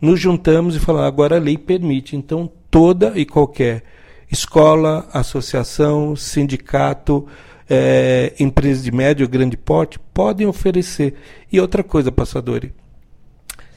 nos 0.00 0.20
juntamos 0.20 0.76
e 0.76 0.78
falamos, 0.78 1.08
agora 1.08 1.36
a 1.36 1.40
lei 1.40 1.58
permite. 1.58 2.16
Então, 2.16 2.50
toda 2.70 3.12
e 3.18 3.24
qualquer 3.24 3.82
escola, 4.30 5.08
associação, 5.12 6.14
sindicato, 6.14 7.26
é, 7.68 8.32
empresa 8.38 8.82
de 8.82 8.92
médio 8.92 9.26
ou 9.26 9.30
grande 9.30 9.56
porte 9.56 9.98
podem 9.98 10.46
oferecer. 10.46 11.14
E 11.52 11.60
outra 11.60 11.82
coisa, 11.82 12.12
passadori, 12.12 12.72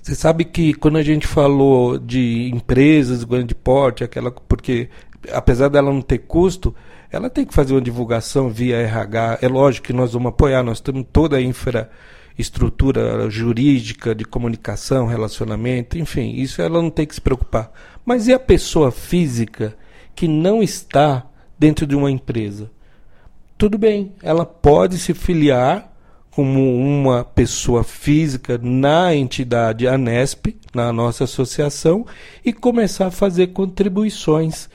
você 0.01 0.15
sabe 0.15 0.45
que 0.45 0.73
quando 0.73 0.97
a 0.97 1.03
gente 1.03 1.27
falou 1.27 1.97
de 1.99 2.49
empresas 2.51 3.19
de 3.19 3.25
grande 3.25 3.53
porte, 3.53 4.03
aquela 4.03 4.31
porque 4.31 4.89
apesar 5.31 5.69
dela 5.69 5.91
não 5.91 6.01
ter 6.01 6.19
custo, 6.19 6.73
ela 7.11 7.29
tem 7.29 7.45
que 7.45 7.53
fazer 7.53 7.73
uma 7.73 7.81
divulgação 7.81 8.49
via 8.49 8.77
RH. 8.77 9.39
É 9.41 9.47
lógico 9.47 9.87
que 9.87 9.93
nós 9.93 10.13
vamos 10.13 10.29
apoiar, 10.29 10.63
nós 10.63 10.79
temos 10.79 11.05
toda 11.11 11.37
a 11.37 11.41
infraestrutura 11.41 13.29
jurídica 13.29 14.15
de 14.15 14.23
comunicação, 14.23 15.05
relacionamento, 15.07 15.97
enfim, 15.97 16.31
isso 16.35 16.61
ela 16.61 16.81
não 16.81 16.89
tem 16.89 17.05
que 17.05 17.15
se 17.15 17.21
preocupar. 17.21 17.71
Mas 18.05 18.27
e 18.27 18.33
a 18.33 18.39
pessoa 18.39 18.91
física 18.91 19.75
que 20.15 20.27
não 20.27 20.63
está 20.63 21.25
dentro 21.59 21.85
de 21.85 21.95
uma 21.95 22.09
empresa? 22.09 22.71
Tudo 23.57 23.77
bem, 23.77 24.13
ela 24.23 24.45
pode 24.45 24.97
se 24.97 25.13
filiar 25.13 25.91
como 26.31 26.75
uma 26.77 27.25
pessoa 27.25 27.83
física 27.83 28.57
na 28.57 29.13
entidade 29.13 29.85
Anesp, 29.85 30.55
na 30.73 30.91
nossa 30.93 31.25
associação, 31.25 32.05
e 32.43 32.53
começar 32.53 33.07
a 33.07 33.11
fazer 33.11 33.47
contribuições 33.47 34.69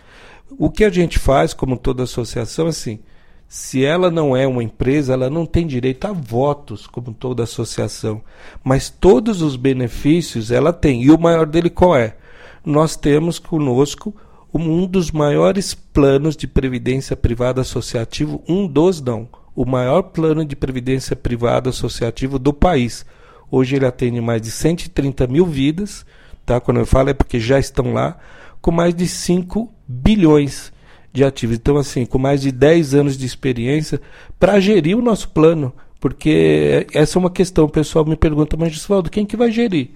o 0.51 0.71
que 0.71 0.85
a 0.85 0.91
gente 0.91 1.19
faz, 1.19 1.53
como 1.53 1.77
toda 1.77 2.05
associação, 2.05 2.67
assim, 2.67 3.01
se 3.49 3.85
ela 3.85 4.11
não 4.11 4.37
é 4.37 4.47
uma 4.47 4.63
empresa, 4.63 5.13
ela 5.13 5.31
não 5.31 5.47
tem 5.47 5.67
direito 5.67 6.07
a 6.07 6.13
votos, 6.13 6.87
como 6.87 7.13
toda 7.13 7.45
associação. 7.45 8.23
Mas 8.63 8.91
todos 8.91 9.41
os 9.41 9.57
benefícios 9.57 10.51
ela 10.51 10.73
tem. 10.73 11.03
E 11.03 11.11
o 11.11 11.19
maior 11.19 11.47
dele 11.47 11.71
qual 11.71 11.97
é? 11.97 12.17
Nós 12.65 12.97
temos 12.97 13.39
conosco 13.39 14.15
um 14.53 14.87
dos 14.87 15.11
maiores 15.11 15.75
planos 15.75 16.37
de 16.37 16.47
previdência 16.47 17.17
privada 17.17 17.61
associativo, 17.61 18.43
um 18.49 18.67
dos 18.67 19.01
não, 19.01 19.29
o 19.55 19.65
maior 19.65 20.03
plano 20.03 20.45
de 20.45 20.57
previdência 20.57 21.15
privada 21.15 21.71
associativo 21.71 22.39
do 22.39 22.53
país. 22.53 23.05
Hoje 23.51 23.77
ele 23.77 23.87
atende 23.87 24.21
mais 24.21 24.43
de 24.43 24.51
130 24.51 25.27
mil 25.27 25.47
vidas, 25.47 26.05
tá? 26.45 26.59
Quando 26.61 26.81
eu 26.81 26.87
falo 26.87 27.11
é 27.11 27.15
porque 27.15 27.39
já 27.39 27.59
estão 27.59 27.93
lá 27.93 28.19
com 28.61 28.73
mais 28.73 28.95
de 28.95 29.07
5 29.07 29.73
bilhões 29.87 30.73
de 31.13 31.25
ativos. 31.25 31.57
Então, 31.57 31.77
assim, 31.77 32.05
com 32.05 32.19
mais 32.19 32.41
de 32.43 32.53
10 32.53 32.95
anos 32.95 33.17
de 33.17 33.25
experiência 33.25 34.01
para 34.39 34.61
gerir 34.61 34.97
o 34.97 35.03
nosso 35.03 35.29
plano. 35.31 35.73
Porque 35.99 36.87
essa 36.93 37.19
é 37.19 37.21
uma 37.21 37.31
questão. 37.31 37.65
O 37.65 37.71
pessoal 37.71 38.05
me 38.05 38.17
pergunta, 38.17 38.57
mas 38.57 38.73
Gisvaldo, 38.73 39.11
quem 39.11 39.25
que 39.25 39.37
vai 39.37 39.51
gerir 39.51 39.91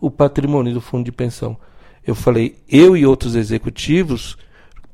o 0.00 0.10
patrimônio 0.10 0.74
do 0.74 0.80
fundo 0.80 1.04
de 1.04 1.12
pensão? 1.12 1.56
Eu 2.06 2.14
falei, 2.14 2.56
eu 2.68 2.96
e 2.96 3.04
outros 3.06 3.34
executivos, 3.34 4.36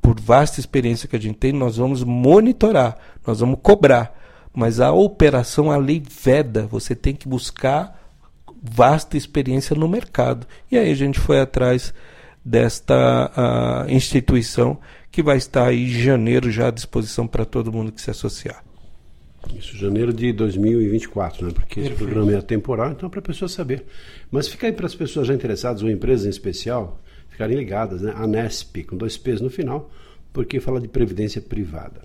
por 0.00 0.18
vasta 0.18 0.60
experiência 0.60 1.08
que 1.08 1.16
a 1.16 1.20
gente 1.20 1.36
tem, 1.36 1.52
nós 1.52 1.76
vamos 1.76 2.02
monitorar, 2.04 2.96
nós 3.26 3.40
vamos 3.40 3.58
cobrar. 3.62 4.18
Mas 4.54 4.80
a 4.80 4.92
operação, 4.92 5.70
a 5.70 5.76
lei 5.76 6.02
veda, 6.02 6.66
você 6.66 6.94
tem 6.94 7.14
que 7.14 7.28
buscar 7.28 8.00
vasta 8.62 9.16
experiência 9.16 9.74
no 9.74 9.88
mercado. 9.88 10.46
E 10.70 10.78
aí 10.78 10.90
a 10.90 10.94
gente 10.94 11.18
foi 11.18 11.40
atrás 11.40 11.92
desta 12.44 13.30
uh, 13.86 13.90
instituição 13.90 14.78
que 15.10 15.22
vai 15.22 15.36
estar 15.36 15.68
aí 15.68 15.84
em 15.84 16.02
janeiro 16.02 16.50
já 16.50 16.68
à 16.68 16.70
disposição 16.70 17.26
para 17.26 17.44
todo 17.44 17.72
mundo 17.72 17.92
que 17.92 18.00
se 18.00 18.10
associar. 18.10 18.64
Isso, 19.56 19.76
janeiro 19.76 20.12
de 20.12 20.32
2024, 20.32 21.46
né? 21.46 21.52
Porque 21.52 21.74
Perfeito. 21.80 21.92
esse 21.92 22.04
programa 22.04 22.32
é 22.32 22.40
temporal, 22.40 22.92
então 22.92 23.10
para 23.10 23.18
a 23.18 23.22
pessoa 23.22 23.48
saber. 23.48 23.84
Mas 24.30 24.48
fica 24.48 24.66
aí 24.66 24.72
para 24.72 24.86
as 24.86 24.94
pessoas 24.94 25.26
já 25.26 25.34
interessadas, 25.34 25.82
ou 25.82 25.90
empresas 25.90 26.26
em 26.26 26.30
especial, 26.30 27.00
ficarem 27.28 27.56
ligadas, 27.56 28.02
né? 28.02 28.12
A 28.16 28.26
NESP, 28.26 28.84
com 28.84 28.96
dois 28.96 29.16
P's 29.16 29.40
no 29.40 29.50
final, 29.50 29.90
porque 30.32 30.60
fala 30.60 30.80
de 30.80 30.88
previdência 30.88 31.40
privada. 31.40 32.02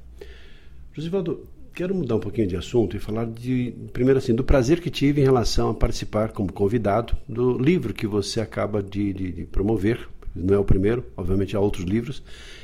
Josivaldo, 0.94 1.48
quero 1.74 1.94
mudar 1.94 2.16
um 2.16 2.20
pouquinho 2.20 2.48
de 2.48 2.58
assunto 2.58 2.98
e 2.98 3.00
falar 3.00 3.26
de, 3.28 3.72
primeiro 3.94 4.18
assim, 4.18 4.34
do 4.34 4.44
prazer 4.44 4.82
que 4.82 4.90
tive 4.90 5.22
em 5.22 5.24
relação 5.24 5.70
a 5.70 5.74
participar 5.76 6.32
como 6.32 6.52
convidado 6.52 7.16
do 7.30 7.56
livro 7.58 7.94
que 7.94 8.08
você 8.08 8.42
acaba 8.42 8.82
de, 8.82 9.14
de, 9.14 9.32
de 9.32 9.46
promover, 9.46 10.10
não 10.38 10.56
é 10.56 10.58
o 10.58 10.64
primeiro, 10.64 11.06
obviamente 11.16 11.56
há 11.56 11.60
outros 11.60 11.86
livros, 11.86 12.24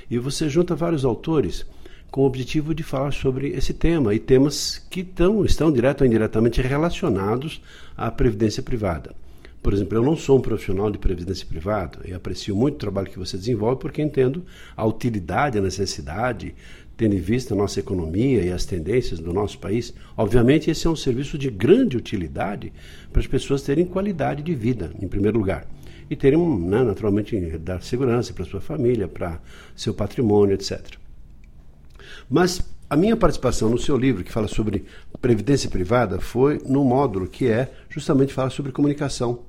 e 0.10 0.18
você 0.18 0.48
junta 0.48 0.76
vários 0.76 1.04
autores 1.04 1.66
com 2.12 2.22
o 2.22 2.26
objetivo 2.26 2.76
de 2.76 2.84
falar 2.84 3.12
sobre 3.12 3.50
esse 3.50 3.74
tema 3.74 4.14
e 4.14 4.20
temas 4.20 4.78
que 4.78 5.04
tão, 5.04 5.44
estão 5.44 5.72
direto 5.72 6.02
ou 6.02 6.08
indiretamente 6.08 6.62
relacionados 6.62 7.60
à 7.98 8.12
previdência 8.12 8.62
privada. 8.62 9.16
Por 9.64 9.74
exemplo, 9.74 9.98
eu 9.98 10.04
não 10.04 10.18
sou 10.18 10.38
um 10.38 10.42
profissional 10.42 10.92
de 10.92 10.98
previdência 10.98 11.48
privada 11.48 12.00
e 12.06 12.14
aprecio 12.14 12.54
muito 12.54 12.76
o 12.76 12.80
trabalho 12.80 13.10
que 13.10 13.18
você 13.18 13.38
desenvolve 13.38 13.80
porque 13.80 14.02
entendo 14.02 14.46
a 14.76 14.86
utilidade, 14.86 15.58
a 15.58 15.62
necessidade, 15.62 16.54
tendo 16.96 17.16
em 17.16 17.20
vista 17.20 17.54
a 17.54 17.58
nossa 17.58 17.80
economia 17.80 18.44
e 18.44 18.52
as 18.52 18.66
tendências 18.66 19.20
do 19.20 19.34
nosso 19.34 19.60
país. 19.60 19.94
Obviamente, 20.16 20.70
esse 20.70 20.86
é 20.88 20.90
um 20.90 20.96
serviço 20.96 21.38
de 21.38 21.50
grande 21.50 21.98
utilidade 21.98 22.72
para 23.12 23.22
as 23.22 23.28
pessoas 23.28 23.62
terem 23.62 23.86
qualidade 23.86 24.44
de 24.44 24.54
vida, 24.54 24.92
em 25.02 25.08
primeiro 25.08 25.38
lugar 25.38 25.68
e 26.10 26.16
terem, 26.16 26.40
né, 26.60 26.84
naturalmente, 26.84 27.40
dar 27.58 27.82
segurança 27.82 28.34
para 28.34 28.46
sua 28.46 28.62
família, 28.62 29.08
para 29.08 29.40
seu 29.76 29.94
patrimônio, 29.94 30.54
etc. 30.54 30.80
Mas 32.30 32.62
a 32.90 32.96
minha 32.96 33.18
participação 33.18 33.70
no 33.70 33.78
seu 33.78 33.98
livro, 33.98 34.24
que 34.24 34.32
fala 34.32 34.48
sobre 34.48 34.86
previdência 35.22 35.70
privada, 35.70 36.20
foi 36.20 36.60
no 36.66 36.84
módulo 36.84 37.28
que 37.28 37.48
é 37.48 37.72
justamente 37.90 38.34
falar 38.34 38.50
sobre 38.50 38.72
comunicação. 38.72 39.40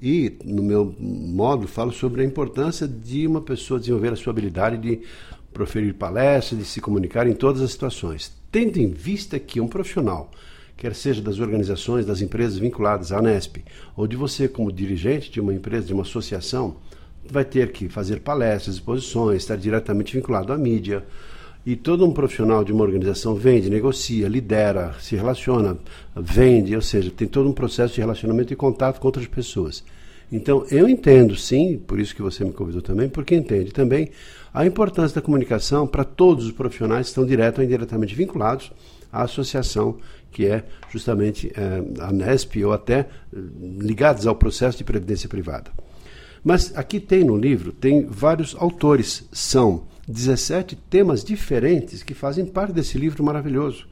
E 0.00 0.36
no 0.44 0.62
meu 0.62 0.94
módulo 1.00 1.66
falo 1.66 1.90
sobre 1.90 2.20
a 2.20 2.24
importância 2.24 2.86
de 2.86 3.26
uma 3.26 3.40
pessoa 3.40 3.80
desenvolver 3.80 4.12
a 4.12 4.16
sua 4.16 4.30
habilidade 4.30 4.76
de 4.76 5.00
proferir 5.56 5.94
palestras, 5.94 6.60
de 6.60 6.66
se 6.66 6.82
comunicar 6.82 7.26
em 7.26 7.32
todas 7.32 7.62
as 7.62 7.72
situações, 7.72 8.30
tendo 8.52 8.76
em 8.76 8.90
vista 8.90 9.38
que 9.38 9.58
um 9.58 9.66
profissional 9.66 10.30
quer 10.76 10.94
seja 10.94 11.22
das 11.22 11.40
organizações, 11.40 12.04
das 12.04 12.20
empresas 12.20 12.58
vinculadas 12.58 13.10
à 13.10 13.22
Nesp, 13.22 13.64
ou 13.96 14.06
de 14.06 14.16
você 14.16 14.46
como 14.46 14.70
dirigente 14.70 15.30
de 15.30 15.40
uma 15.40 15.54
empresa, 15.54 15.86
de 15.86 15.94
uma 15.94 16.02
associação, 16.02 16.76
vai 17.24 17.42
ter 17.42 17.72
que 17.72 17.88
fazer 17.88 18.20
palestras, 18.20 18.76
exposições, 18.76 19.42
estar 19.42 19.56
diretamente 19.56 20.14
vinculado 20.14 20.52
à 20.52 20.58
mídia. 20.58 21.02
E 21.64 21.74
todo 21.74 22.04
um 22.04 22.12
profissional 22.12 22.62
de 22.62 22.72
uma 22.72 22.84
organização 22.84 23.34
vende, 23.34 23.70
negocia, 23.70 24.28
lidera, 24.28 24.94
se 25.00 25.16
relaciona, 25.16 25.78
vende, 26.14 26.76
ou 26.76 26.82
seja, 26.82 27.10
tem 27.10 27.26
todo 27.26 27.48
um 27.48 27.54
processo 27.54 27.94
de 27.94 28.00
relacionamento 28.02 28.52
e 28.52 28.56
contato 28.56 29.00
com 29.00 29.08
outras 29.08 29.26
pessoas. 29.26 29.82
Então, 30.30 30.66
eu 30.70 30.88
entendo, 30.88 31.36
sim, 31.36 31.78
por 31.78 32.00
isso 32.00 32.14
que 32.14 32.22
você 32.22 32.44
me 32.44 32.52
convidou 32.52 32.82
também, 32.82 33.08
porque 33.08 33.34
entende 33.34 33.72
também 33.72 34.10
a 34.52 34.66
importância 34.66 35.14
da 35.14 35.22
comunicação 35.22 35.86
para 35.86 36.02
todos 36.02 36.46
os 36.46 36.52
profissionais 36.52 37.06
que 37.06 37.10
estão 37.10 37.24
direto 37.24 37.58
ou 37.58 37.64
indiretamente 37.64 38.14
vinculados 38.14 38.72
à 39.12 39.22
associação 39.22 39.98
que 40.36 40.44
é 40.44 40.64
justamente 40.90 41.50
é, 41.56 42.02
a 42.02 42.12
Nesp 42.12 42.62
ou 42.62 42.70
até 42.70 42.98
eh, 42.98 43.06
ligados 43.78 44.26
ao 44.26 44.34
processo 44.34 44.76
de 44.76 44.84
previdência 44.84 45.30
privada. 45.30 45.70
Mas 46.44 46.76
aqui 46.76 47.00
tem 47.00 47.24
no 47.24 47.38
livro, 47.38 47.72
tem 47.72 48.04
vários 48.04 48.54
autores, 48.58 49.26
são 49.32 49.86
17 50.06 50.76
temas 50.90 51.24
diferentes 51.24 52.02
que 52.02 52.12
fazem 52.12 52.44
parte 52.44 52.74
desse 52.74 52.98
livro 52.98 53.24
maravilhoso, 53.24 53.86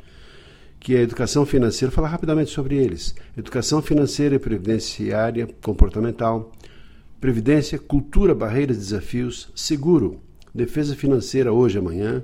que 0.84 0.94
é 0.94 0.98
a 0.98 1.02
educação 1.02 1.46
financeira, 1.46 1.90
falar 1.90 2.08
rapidamente 2.08 2.50
sobre 2.50 2.76
eles. 2.76 3.14
Educação 3.34 3.80
financeira 3.80 4.34
e 4.34 4.38
previdenciária 4.38 5.48
comportamental, 5.62 6.52
previdência, 7.18 7.78
cultura, 7.78 8.34
barreiras, 8.34 8.76
desafios, 8.76 9.50
seguro, 9.54 10.20
defesa 10.54 10.94
financeira 10.94 11.50
hoje 11.50 11.78
e 11.78 11.80
amanhã, 11.80 12.22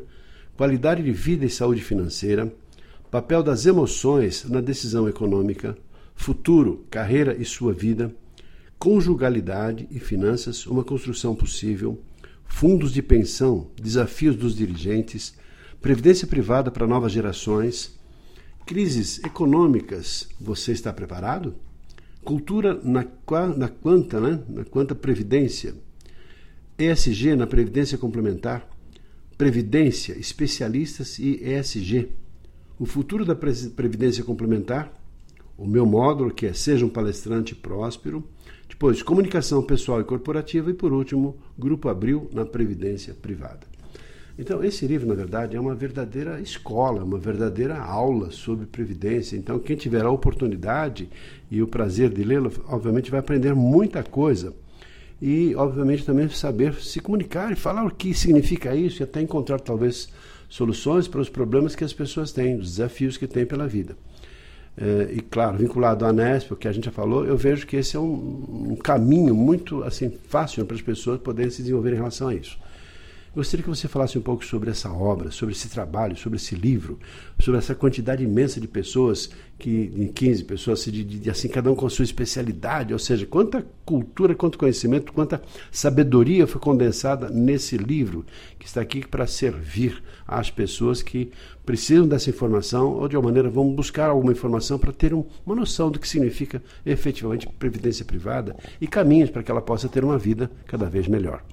qualidade 0.59 1.03
de 1.03 1.11
vida 1.11 1.47
e 1.47 1.49
saúde 1.49 1.81
financeira, 1.81 2.53
papel 3.11 3.43
das 3.43 3.65
emoções 3.65 4.45
na 4.45 4.61
decisão 4.61 5.09
econômica, 5.09 5.75
futuro, 6.15 6.85
carreira 6.91 7.35
e 7.39 7.47
sua 7.47 7.73
vida, 7.73 8.15
conjugalidade 8.79 9.89
e 9.91 9.99
finanças, 9.99 10.67
uma 10.67 10.85
construção 10.85 11.35
possível, 11.35 11.99
fundos 12.45 12.93
de 12.93 13.01
pensão, 13.01 13.69
desafios 13.81 14.37
dos 14.37 14.55
dirigentes, 14.55 15.35
previdência 15.81 16.27
privada 16.27 16.71
para 16.71 16.87
novas 16.87 17.11
gerações, 17.11 17.99
crises 18.71 19.19
econômicas, 19.25 20.29
você 20.41 20.71
está 20.71 20.93
preparado? 20.93 21.57
Cultura 22.25 22.81
na, 22.85 23.05
na 23.57 23.69
quanta, 23.69 24.21
né? 24.21 24.41
Na 24.49 24.65
quanta 24.65 24.95
previdência, 24.95 25.75
ESG 26.79 27.35
na 27.35 27.49
previdência 27.49 27.99
complementar, 27.99 28.71
previdência, 29.37 30.17
especialistas 30.17 31.19
e 31.19 31.43
ESG. 31.43 32.11
O 32.79 32.87
futuro 32.87 33.25
da 33.25 33.35
previdência 33.35 34.23
complementar, 34.23 34.97
o 35.59 35.67
meu 35.67 35.85
módulo 35.85 36.33
que 36.33 36.47
é 36.47 36.53
seja 36.53 36.87
um 36.87 36.89
palestrante 36.89 37.57
próspero, 37.57 38.23
depois 38.69 39.03
comunicação 39.03 39.65
pessoal 39.65 40.01
e 40.01 40.05
corporativa 40.05 40.71
e 40.71 40.75
por 40.75 40.93
último, 40.93 41.37
grupo 41.59 41.89
Abril 41.89 42.31
na 42.33 42.47
previdência 42.47 43.15
privada. 43.15 43.70
Então, 44.41 44.65
esse 44.65 44.87
livro, 44.87 45.07
na 45.07 45.15
verdade, 45.15 45.55
é 45.55 45.61
uma 45.61 45.75
verdadeira 45.75 46.41
escola, 46.41 47.05
uma 47.05 47.19
verdadeira 47.19 47.79
aula 47.79 48.31
sobre 48.31 48.65
previdência. 48.65 49.37
Então, 49.37 49.59
quem 49.59 49.77
tiver 49.77 50.03
a 50.03 50.11
oportunidade 50.11 51.11
e 51.51 51.61
o 51.61 51.69
prazer 51.69 52.09
de 52.09 52.25
lê-lo, 52.25 52.51
obviamente 52.67 53.11
vai 53.11 53.21
aprender 53.21 53.55
muita 53.55 54.03
coisa. 54.03 54.55
E, 55.21 55.55
obviamente, 55.57 56.07
também 56.07 56.27
saber 56.31 56.73
se 56.77 57.01
comunicar 57.01 57.53
e 57.53 57.55
falar 57.55 57.85
o 57.85 57.91
que 57.91 58.15
significa 58.15 58.75
isso 58.75 59.03
e 59.03 59.05
até 59.05 59.21
encontrar, 59.21 59.61
talvez, 59.61 60.09
soluções 60.49 61.07
para 61.07 61.21
os 61.21 61.29
problemas 61.29 61.77
que 61.77 61.85
as 61.85 61.93
pessoas 61.93 62.33
têm, 62.33 62.57
os 62.57 62.77
desafios 62.77 63.19
que 63.19 63.27
têm 63.27 63.45
pela 63.45 63.69
vida. 63.69 63.95
É, 64.75 65.11
e, 65.13 65.21
claro, 65.21 65.59
vinculado 65.59 66.07
à 66.07 66.15
Nesp, 66.15 66.55
o 66.55 66.57
que 66.57 66.67
a 66.67 66.73
gente 66.73 66.87
já 66.87 66.91
falou, 66.91 67.27
eu 67.27 67.37
vejo 67.37 67.67
que 67.67 67.77
esse 67.77 67.95
é 67.95 68.01
um, 68.01 68.71
um 68.71 68.77
caminho 68.77 69.35
muito 69.35 69.85
assim 69.85 70.11
fácil 70.29 70.65
para 70.65 70.77
as 70.77 70.83
pessoas 70.83 71.21
poderem 71.21 71.51
se 71.51 71.61
desenvolver 71.61 71.93
em 71.93 71.97
relação 71.97 72.29
a 72.29 72.35
isso. 72.35 72.59
Gostaria 73.33 73.63
que 73.63 73.69
você 73.69 73.87
falasse 73.87 74.19
um 74.19 74.21
pouco 74.21 74.45
sobre 74.45 74.71
essa 74.71 74.93
obra, 74.93 75.31
sobre 75.31 75.55
esse 75.55 75.69
trabalho, 75.69 76.17
sobre 76.17 76.37
esse 76.37 76.57
livro, 76.57 76.99
sobre 77.39 77.59
essa 77.59 77.77
quantidade 77.77 78.25
imensa 78.25 78.61
de 78.61 78.67
pessoas, 78.67 79.31
que 79.57 80.11
15 80.17 80.43
pessoas, 80.43 80.85
de, 80.85 81.05
de, 81.05 81.31
assim, 81.31 81.47
cada 81.49 81.71
um 81.71 81.77
com 81.77 81.87
a 81.87 81.91
sua 81.91 82.05
especialidade, 82.05 82.93
ou 82.93 82.99
seja, 82.99 83.25
quanta 83.27 83.65
cultura, 83.85 84.35
quanto 84.35 84.59
conhecimento, 84.59 85.13
quanta 85.13 85.41
sabedoria 85.71 86.45
foi 86.45 86.61
condensada 86.61 87.31
nesse 87.31 87.77
livro, 87.77 88.27
que 88.59 88.67
está 88.67 88.81
aqui 88.81 89.07
para 89.07 89.29
servir 89.29 90.03
às 90.27 90.51
pessoas 90.51 91.01
que 91.01 91.31
precisam 91.65 92.09
dessa 92.09 92.31
informação, 92.31 92.95
ou 92.95 93.07
de 93.07 93.15
alguma 93.15 93.31
maneira 93.31 93.49
vão 93.49 93.73
buscar 93.73 94.11
alguma 94.11 94.33
informação 94.33 94.77
para 94.77 94.93
ter 94.93 95.15
um, 95.15 95.25
uma 95.47 95.55
noção 95.55 95.89
do 95.89 96.01
que 96.01 96.09
significa 96.09 96.61
efetivamente 96.85 97.47
previdência 97.47 98.05
privada 98.05 98.57
e 98.81 98.89
caminhos 98.89 99.31
para 99.31 99.45
que 99.45 99.53
ela 99.53 99.63
possa 99.63 99.89
ter 99.89 100.03
uma 100.03 100.19
vida 100.19 100.51
cada 100.67 100.91
vez 100.91 101.07
melhor. 101.07 101.45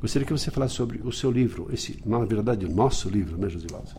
Gostaria 0.00 0.26
que 0.26 0.32
você 0.32 0.50
falasse 0.50 0.74
sobre 0.74 1.00
o 1.02 1.12
seu 1.12 1.30
livro, 1.30 1.68
esse, 1.72 2.02
na 2.04 2.18
verdade, 2.24 2.66
o 2.66 2.70
nosso 2.70 3.08
livro, 3.08 3.38
né, 3.38 3.48
Josivaldo? 3.48 3.90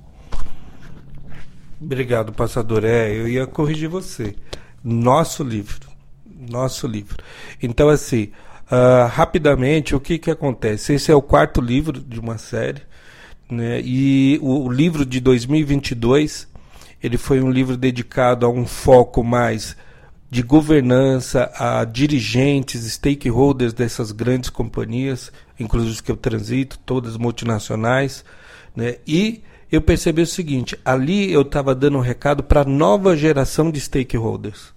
Obrigado, 1.82 2.32
passador. 2.32 2.86
É, 2.86 3.12
eu 3.12 3.28
ia 3.28 3.46
corrigir 3.46 3.90
você. 3.90 4.36
Nosso 4.84 5.44
livro. 5.44 5.90
Nosso 6.50 6.88
livro. 6.88 7.18
Então, 7.62 7.90
assim, 7.90 8.32
uh, 8.72 9.08
rapidamente, 9.10 9.96
o 9.96 10.00
que, 10.00 10.18
que 10.18 10.32
acontece? 10.32 10.94
Esse 10.94 11.12
é 11.12 11.16
o 11.16 11.22
quarto 11.22 11.60
livro 11.60 12.00
de 12.00 12.20
uma 12.20 12.38
série, 12.38 12.82
né? 13.50 13.82
E 13.84 14.40
o, 14.42 14.66
o 14.66 14.72
livro 14.72 15.06
de 15.06 15.20
2022, 15.20 16.48
ele 17.04 17.18
foi 17.18 17.42
um 17.42 17.50
livro 17.50 17.76
dedicado 17.76 18.46
a 18.46 18.50
um 18.50 18.66
foco 18.66 19.24
mais 19.24 19.76
de 20.30 20.42
governança 20.42 21.52
a 21.56 21.86
dirigentes, 21.86 22.82
stakeholders 22.92 23.74
dessas 23.74 24.12
grandes 24.12 24.50
companhias, 24.50 25.32
inclusive 25.60 26.04
que 26.04 26.12
eu 26.12 26.18
transito, 26.18 26.80
todas 26.86 27.18
multinacionais, 27.18 28.24
né? 28.76 28.98
E 29.08 29.42
eu 29.72 29.82
percebi 29.82 30.22
o 30.22 30.28
seguinte: 30.28 30.78
ali 30.84 31.32
eu 31.32 31.42
estava 31.42 31.74
dando 31.74 31.98
um 31.98 32.02
recado 32.02 32.44
para 32.44 32.62
a 32.62 32.66
nova 32.66 33.16
geração 33.16 33.72
de 33.72 33.80
stakeholders. 33.80 34.74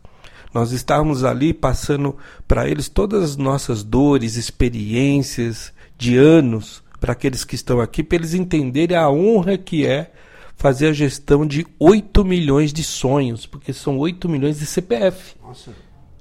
Nós 0.52 0.72
estávamos 0.72 1.24
ali 1.24 1.52
passando 1.52 2.16
para 2.46 2.68
eles 2.68 2.88
todas 2.88 3.22
as 3.22 3.36
nossas 3.36 3.82
dores, 3.82 4.36
experiências 4.36 5.72
de 5.96 6.16
anos, 6.16 6.82
para 6.98 7.12
aqueles 7.12 7.44
que 7.44 7.54
estão 7.54 7.80
aqui, 7.80 8.02
para 8.02 8.16
eles 8.16 8.34
entenderem 8.34 8.96
a 8.96 9.10
honra 9.10 9.58
que 9.58 9.86
é 9.86 10.10
fazer 10.56 10.88
a 10.88 10.92
gestão 10.92 11.46
de 11.46 11.66
8 11.78 12.24
milhões 12.24 12.72
de 12.72 12.82
sonhos, 12.82 13.46
porque 13.46 13.72
são 13.72 13.98
8 13.98 14.28
milhões 14.28 14.58
de 14.58 14.66
CPF. 14.66 15.36
Nossa. 15.40 15.72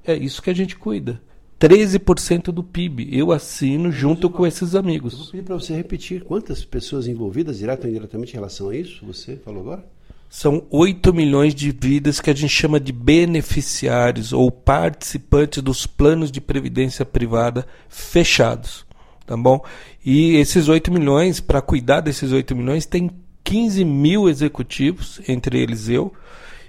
É 0.05 0.15
isso 0.15 0.41
que 0.41 0.49
a 0.49 0.55
gente 0.55 0.75
cuida. 0.75 1.21
13% 1.59 2.51
do 2.51 2.63
PIB. 2.63 3.09
Eu 3.11 3.31
assino 3.31 3.91
junto 3.91 4.29
com 4.29 4.45
esses 4.45 4.75
amigos. 4.75 5.13
Eu 5.13 5.19
vou 5.19 5.27
pedir 5.27 5.43
para 5.43 5.55
você 5.55 5.73
repetir 5.75 6.23
quantas 6.23 6.63
pessoas 6.63 7.07
envolvidas, 7.07 7.57
direto 7.57 7.85
ou 7.85 7.89
indiretamente, 7.89 8.33
em 8.33 8.35
relação 8.35 8.69
a 8.69 8.75
isso, 8.75 9.05
você 9.05 9.37
falou 9.37 9.61
agora? 9.61 9.85
São 10.29 10.65
8 10.69 11.13
milhões 11.13 11.55
de 11.55 11.71
vidas 11.71 12.19
que 12.19 12.29
a 12.29 12.35
gente 12.35 12.51
chama 12.53 12.79
de 12.79 12.91
beneficiários 12.91 14.33
ou 14.33 14.51
participantes 14.51 15.63
dos 15.63 15.87
planos 15.87 16.31
de 16.31 16.41
previdência 16.41 17.05
privada 17.05 17.65
fechados. 17.87 18.85
Tá 19.25 19.35
bom? 19.35 19.63
E 20.05 20.35
esses 20.35 20.67
8 20.67 20.91
milhões, 20.91 21.39
para 21.39 21.61
cuidar 21.61 22.01
desses 22.01 22.31
8 22.31 22.55
milhões, 22.55 22.85
tem 22.85 23.09
15 23.43 23.85
mil 23.85 24.29
executivos, 24.29 25.21
entre 25.27 25.59
eles 25.59 25.87
eu, 25.87 26.13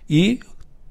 e 0.09 0.41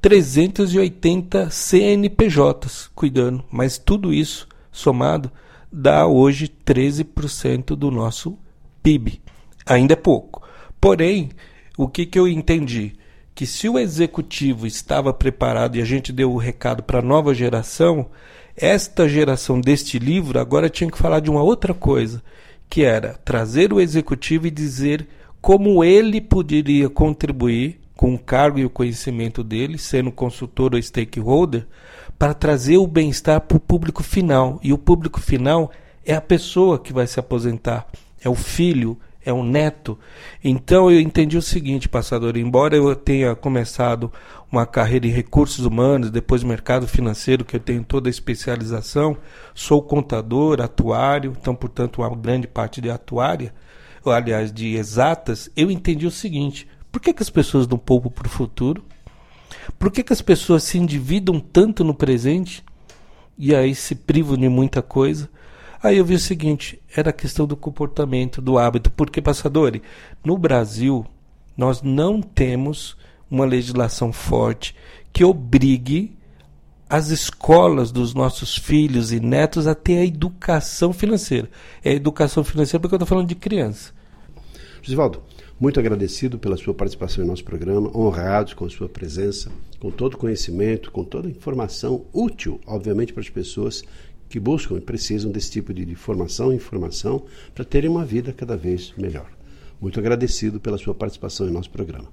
380 0.01 1.49
CNPJs 1.49 2.89
cuidando. 2.93 3.43
Mas 3.51 3.77
tudo 3.77 4.13
isso 4.13 4.47
somado 4.71 5.31
dá 5.71 6.05
hoje 6.07 6.51
13% 6.65 7.75
do 7.75 7.91
nosso 7.91 8.37
PIB. 8.81 9.21
Ainda 9.65 9.93
é 9.93 9.95
pouco. 9.95 10.41
Porém, 10.79 11.29
o 11.77 11.87
que, 11.87 12.05
que 12.05 12.17
eu 12.17 12.27
entendi? 12.27 12.93
Que 13.35 13.45
se 13.45 13.67
o 13.67 13.77
executivo 13.77 14.65
estava 14.65 15.13
preparado 15.13 15.75
e 15.75 15.81
a 15.81 15.85
gente 15.85 16.11
deu 16.11 16.31
o 16.31 16.37
recado 16.37 16.83
para 16.83 16.99
a 16.99 17.03
nova 17.03 17.33
geração, 17.33 18.07
esta 18.55 19.07
geração 19.07 19.61
deste 19.61 19.99
livro 19.99 20.39
agora 20.39 20.69
tinha 20.69 20.89
que 20.89 20.97
falar 20.97 21.19
de 21.19 21.29
uma 21.29 21.43
outra 21.43 21.73
coisa, 21.73 22.23
que 22.69 22.83
era 22.83 23.13
trazer 23.23 23.71
o 23.71 23.79
executivo 23.79 24.47
e 24.47 24.51
dizer 24.51 25.07
como 25.39 25.83
ele 25.83 26.19
poderia 26.19 26.89
contribuir 26.89 27.79
com 27.97 28.13
o 28.13 28.19
cargo 28.19 28.59
e 28.59 28.65
o 28.65 28.69
conhecimento 28.69 29.43
dele, 29.43 29.77
sendo 29.77 30.11
consultor 30.11 30.75
ou 30.75 30.81
stakeholder, 30.81 31.67
para 32.17 32.33
trazer 32.33 32.77
o 32.77 32.87
bem-estar 32.87 33.41
para 33.41 33.57
o 33.57 33.59
público 33.59 34.03
final. 34.03 34.59
E 34.63 34.71
o 34.71 34.77
público 34.77 35.19
final 35.19 35.71
é 36.05 36.13
a 36.13 36.21
pessoa 36.21 36.79
que 36.79 36.93
vai 36.93 37.07
se 37.07 37.19
aposentar, 37.19 37.87
é 38.23 38.29
o 38.29 38.35
filho, 38.35 38.97
é 39.25 39.33
o 39.33 39.43
neto. 39.43 39.97
Então 40.43 40.89
eu 40.89 41.01
entendi 41.01 41.37
o 41.37 41.41
seguinte, 41.41 41.89
passador, 41.89 42.37
embora 42.37 42.77
eu 42.77 42.95
tenha 42.95 43.35
começado 43.35 44.11
uma 44.49 44.65
carreira 44.65 45.07
em 45.07 45.11
recursos 45.11 45.65
humanos, 45.65 46.11
depois 46.11 46.43
mercado 46.43 46.87
financeiro, 46.87 47.43
que 47.43 47.55
eu 47.55 47.59
tenho 47.59 47.83
toda 47.83 48.07
a 48.07 48.11
especialização, 48.11 49.17
sou 49.53 49.81
contador, 49.81 50.61
atuário, 50.61 51.35
então, 51.37 51.53
portanto, 51.53 52.01
uma 52.01 52.15
grande 52.15 52.47
parte 52.47 52.79
de 52.79 52.89
atuária 52.89 53.51
aliás, 54.11 54.51
de 54.51 54.75
exatas, 54.75 55.49
eu 55.55 55.69
entendi 55.71 56.05
o 56.05 56.11
seguinte: 56.11 56.67
por 56.97 57.01
que, 57.01 57.13
que 57.13 57.21
as 57.21 57.29
pessoas 57.29 57.67
não 57.67 57.77
poupam 57.77 58.09
para 58.09 58.25
o 58.25 58.29
futuro? 58.29 58.83
Por 59.77 59.91
que, 59.91 60.01
que 60.01 60.11
as 60.13 60.21
pessoas 60.21 60.63
se 60.63 60.79
endividam 60.79 61.39
tanto 61.39 61.83
no 61.83 61.93
presente 61.93 62.65
e 63.37 63.53
aí 63.53 63.75
se 63.75 63.93
privam 63.93 64.35
de 64.35 64.49
muita 64.49 64.81
coisa? 64.81 65.29
Aí 65.81 65.99
eu 65.99 66.03
vi 66.05 66.15
o 66.15 66.19
seguinte: 66.19 66.81
era 66.95 67.11
a 67.11 67.13
questão 67.13 67.45
do 67.45 67.55
comportamento, 67.55 68.41
do 68.41 68.57
hábito. 68.57 68.89
Porque, 68.89 69.21
passadores, 69.21 69.79
no 70.25 70.39
Brasil, 70.39 71.05
nós 71.55 71.83
não 71.83 72.19
temos 72.19 72.97
uma 73.29 73.45
legislação 73.45 74.11
forte 74.11 74.73
que 75.13 75.23
obrigue 75.23 76.17
as 76.89 77.09
escolas 77.09 77.91
dos 77.91 78.15
nossos 78.15 78.57
filhos 78.57 79.11
e 79.11 79.19
netos 79.19 79.67
a 79.67 79.75
ter 79.75 79.99
a 79.99 80.05
educação 80.05 80.91
financeira. 80.91 81.47
É 81.83 81.91
a 81.91 81.93
educação 81.95 82.43
financeira 82.43 82.81
porque 82.81 82.95
eu 82.95 82.97
estou 82.97 83.07
falando 83.07 83.27
de 83.27 83.35
criança. 83.35 83.93
Josivaldo, 84.81 85.21
muito 85.59 85.79
agradecido 85.79 86.37
pela 86.37 86.55
sua 86.55 86.73
participação 86.73 87.23
em 87.23 87.27
nosso 87.27 87.43
programa, 87.43 87.95
honrados 87.95 88.53
com 88.53 88.65
a 88.65 88.69
sua 88.69 88.87
presença, 88.87 89.51
com 89.79 89.89
todo 89.89 90.13
o 90.13 90.17
conhecimento, 90.17 90.91
com 90.91 91.03
toda 91.03 91.27
a 91.27 91.31
informação 91.31 92.05
útil, 92.13 92.61
obviamente, 92.65 93.11
para 93.11 93.21
as 93.21 93.29
pessoas 93.29 93.83
que 94.29 94.39
buscam 94.39 94.75
e 94.75 94.81
precisam 94.81 95.31
desse 95.31 95.51
tipo 95.51 95.73
de, 95.73 95.95
formação 95.95 96.51
e 96.51 96.55
informação 96.55 97.23
para 97.55 97.65
terem 97.65 97.89
uma 97.89 98.05
vida 98.05 98.33
cada 98.33 98.55
vez 98.55 98.93
melhor. 98.97 99.27
Muito 99.81 99.99
agradecido 99.99 100.59
pela 100.59 100.77
sua 100.77 100.93
participação 100.93 101.47
em 101.47 101.51
nosso 101.51 101.69
programa. 101.69 102.07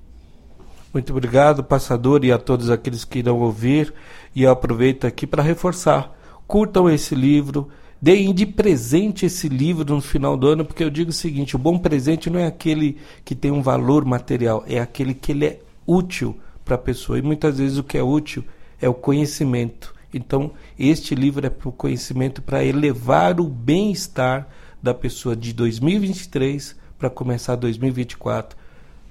Muito 0.93 1.11
obrigado, 1.11 1.65
passador, 1.65 2.25
e 2.25 2.31
a 2.31 2.39
todos 2.39 2.71
aqueles 2.71 3.05
que 3.05 3.19
irão 3.19 3.41
ouvir. 3.41 3.93
E 4.35 4.47
aproveito 4.47 5.07
aqui 5.07 5.27
para 5.27 5.43
reforçar: 5.43 6.17
curtam 6.47 6.89
esse 6.89 7.15
livro, 7.15 7.69
Deem 8.05 8.35
de 8.35 8.45
presente 8.45 9.25
esse 9.25 9.49
livro 9.49 9.95
no 9.95 9.99
final 9.99 10.37
do 10.37 10.47
ano, 10.47 10.63
porque 10.63 10.85
eu 10.85 10.91
digo 10.91 11.09
o 11.09 11.15
seguinte: 11.15 11.57
o 11.57 11.59
bom 11.59 11.79
presente 11.79 12.29
não 12.29 12.39
é 12.39 12.47
aquele 12.47 12.99
que 13.25 13.35
tem 13.35 13.51
um 13.51 13.63
valor 13.63 14.05
material, 14.05 14.63
é 14.69 14.79
aquele 14.79 15.15
que 15.15 15.33
ele 15.33 15.47
é 15.47 15.61
útil 15.87 16.39
para 16.67 16.75
a 16.75 16.79
pessoa. 16.79 17.19
E 17.19 17.23
muitas 17.23 17.57
vezes 17.57 17.79
o 17.79 17.83
que 17.83 17.97
é 17.97 18.03
útil 18.03 18.45
é 18.79 18.87
o 18.87 18.93
conhecimento. 18.93 19.95
Então, 20.13 20.53
este 20.79 21.15
livro 21.15 21.47
é 21.47 21.49
para 21.49 21.67
o 21.67 21.73
conhecimento, 21.73 22.43
para 22.43 22.63
elevar 22.63 23.41
o 23.41 23.45
bem-estar 23.45 24.51
da 24.83 24.93
pessoa 24.93 25.35
de 25.35 25.55
2023 25.55 26.77
para 26.99 27.09
começar 27.09 27.57
2024 27.57 28.55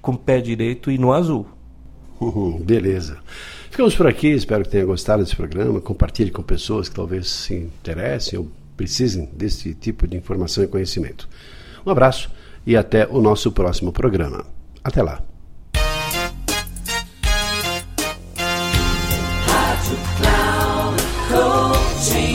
com 0.04 0.12
o 0.12 0.18
pé 0.20 0.40
direito 0.40 0.92
e 0.92 1.00
no 1.00 1.12
azul. 1.12 1.48
Uhum, 2.22 2.60
beleza. 2.60 3.18
Ficamos 3.72 3.96
por 3.96 4.06
aqui, 4.06 4.28
espero 4.28 4.64
que 4.64 4.70
tenha 4.70 4.86
gostado 4.86 5.24
desse 5.24 5.36
programa. 5.36 5.82
Compartilhe 5.82 6.30
com 6.30 6.44
pessoas 6.44 6.88
que 6.88 6.94
talvez 6.94 7.28
se 7.28 7.56
interessem 7.56 8.38
ou 8.38 8.48
precisem 8.76 9.30
desse 9.34 9.74
tipo 9.74 10.08
de 10.08 10.18
informação 10.18 10.64
e 10.64 10.68
conhecimento. 10.68 11.28
Um 11.86 11.92
abraço 11.92 12.30
e 12.66 12.76
até 12.76 13.08
o 13.08 13.22
nosso 13.22 13.52
próximo 13.52 13.92
programa. 13.92 14.46
Até 14.84 15.02
lá. 15.02 15.22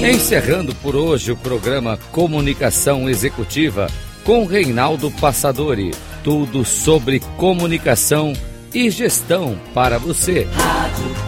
Encerrando 0.03 0.75
por 0.77 0.97
hoje 0.97 1.33
o 1.33 1.37
programa 1.37 1.99
Comunicação 2.13 3.09
Executiva 3.09 3.89
com 4.25 4.47
Reinaldo 4.47 5.11
Passadori. 5.11 5.91
Tudo 6.23 6.65
sobre 6.65 7.21
comunicação 7.37 8.33
e 8.73 8.91
gestão 8.91 9.59
para 9.75 9.99
você. 9.99 10.47
Rádio 10.53 11.28